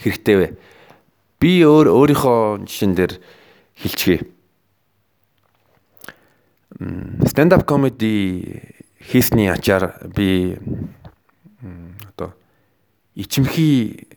хэрэгтэй 0.00 0.36
вэ? 0.40 0.48
Би 1.36 1.60
өөр 1.60 1.92
өөрийнхөө 1.92 2.64
жишээн 2.64 2.96
дээр 2.96 3.20
хэлчихье. 3.76 4.26
Stand 7.28 7.54
up 7.54 7.64
comedy 7.66 8.74
хийсний 8.98 9.50
ачаар 9.50 10.00
би 10.14 10.58
ичимхий 13.14 14.08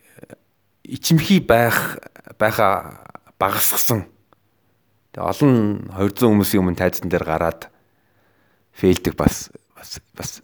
ичимхий 0.83 1.39
байх 1.39 1.99
байха 2.39 3.03
багасгсан. 3.39 4.07
Тэгээ 5.13 5.29
олон 5.29 5.53
200 5.93 6.29
хүмүүсийн 6.33 6.61
өмнө 6.61 6.79
тайзан 6.79 7.09
дээр 7.09 7.25
гараад 7.25 7.69
фейлдэг 8.73 9.13
бас 9.17 9.49
бас 9.77 10.01
бас 10.17 10.41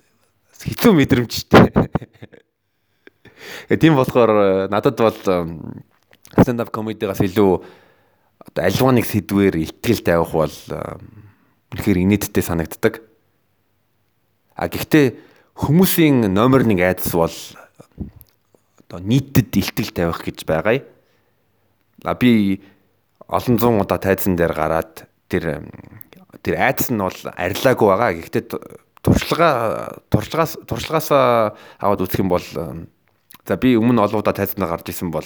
хэцүү 0.62 0.94
мэдрэмжтэй. 0.94 1.74
Тийм 3.80 3.98
болохоор 3.98 4.70
надад 4.70 4.98
бол 4.98 5.18
stand 6.38 6.62
up 6.62 6.70
comedy-гаас 6.70 7.22
илүү 7.26 7.83
одоо 8.48 8.62
альва 8.66 8.92
нэг 8.92 9.06
сэдвээр 9.08 9.56
ихтгэл 9.64 10.02
тавих 10.04 10.32
бол 10.36 10.58
үнэхээр 11.74 12.04
инээдтэй 12.04 12.44
санагддаг. 12.44 13.02
А 14.54 14.70
гэхдээ 14.70 15.18
хүмүүсийн 15.58 16.30
номер 16.30 16.68
1 16.68 16.78
айдас 16.78 17.10
бол 17.14 17.34
одоо 18.86 19.00
нийтэд 19.02 19.50
илтгэл 19.58 19.92
тавих 19.92 20.22
гэж 20.22 20.46
байгаа. 20.46 20.86
А 22.06 22.14
би 22.14 22.62
олон 23.26 23.58
зуун 23.58 23.82
удаа 23.82 23.98
тайзан 23.98 24.38
дээр 24.38 24.54
гараад 24.54 25.10
тэр 25.30 25.66
тэр 26.46 26.56
айдас 26.62 26.94
нь 26.94 27.02
бол 27.02 27.20
арилаагүй 27.34 27.88
байгаа. 27.90 28.14
Гэхдээ 28.22 28.44
туршлага 29.02 29.98
туршлагаас 30.14 30.62
туршлагаас 30.70 31.10
аваад 31.82 32.06
үзэх 32.06 32.22
юм 32.22 32.30
бол 32.30 32.46
за 32.46 33.58
би 33.58 33.74
өмнө 33.74 34.06
олон 34.06 34.22
удаа 34.22 34.38
тайзан 34.38 34.62
дээр 34.62 34.72
гарч 34.78 34.94
исэн 34.94 35.10
бол 35.10 35.26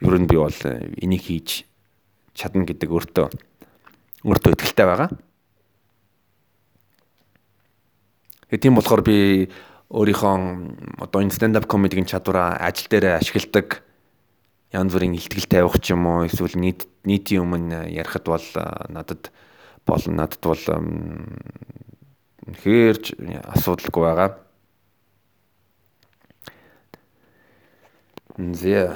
ер 0.00 0.16
нь 0.16 0.30
би 0.30 0.36
бол 0.40 0.56
энийг 0.96 1.28
хийж 1.28 1.67
чадна 2.38 2.62
гэдэг 2.62 2.86
өөртөө 2.86 3.26
өөртөө 4.22 4.54
итгэлтэй 4.54 4.86
байгаа. 4.86 5.10
Тийм 8.54 8.78
болохоор 8.78 9.02
би 9.02 9.50
өөрийнхөө 9.90 11.02
одоо 11.02 11.20
энэ 11.20 11.34
stand 11.34 11.58
up 11.58 11.66
comedy-гийн 11.66 12.06
чадвараа 12.06 12.62
ажил 12.62 12.86
дээр 12.88 13.18
ашигладаг 13.18 13.82
янз 14.72 14.92
бүрийн 14.92 15.16
ихтгэл 15.18 15.50
тавих 15.50 15.80
ч 15.82 15.92
юм 15.96 16.06
уу 16.06 16.24
эсвэл 16.28 16.56
нийт 16.60 16.86
нийтийн 17.04 17.42
өмнө 17.44 17.88
ярихад 17.88 18.24
бол 18.28 18.46
надад 18.88 19.32
болно 19.88 20.24
надад 20.24 20.44
бол 20.44 20.64
үнэхээр 22.48 22.96
асуудалгүй 23.52 24.02
байгаа. 24.04 24.30
Зэ 28.38 28.94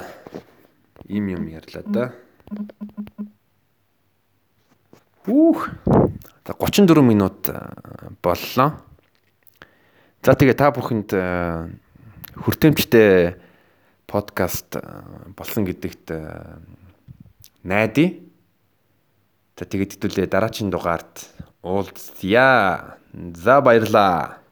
им 1.09 1.27
юм 1.27 1.49
ярьлаа 1.49 1.83
да. 1.85 2.22
Үх. 5.27 5.69
За 6.45 6.53
34 6.53 7.01
минут 7.01 7.49
боллоо. 8.21 8.83
За 10.23 10.35
тэгээ 10.39 10.55
та 10.55 10.71
бүхэнд 10.71 11.11
э, 11.19 11.67
хүртээмжтэй 12.39 13.35
подкаст 14.07 14.79
э, 14.79 14.83
болсон 15.35 15.67
гэдэгт 15.67 16.15
э, 16.15 16.63
найдаа. 17.67 18.07
За 19.59 19.67
тэгээд 19.67 19.99
хэдүүлээ 19.99 20.31
дараагийн 20.31 20.71
дугаард 20.71 21.27
уулзъя. 21.59 22.99
За 23.11 23.59
баярлаа. 23.59 24.42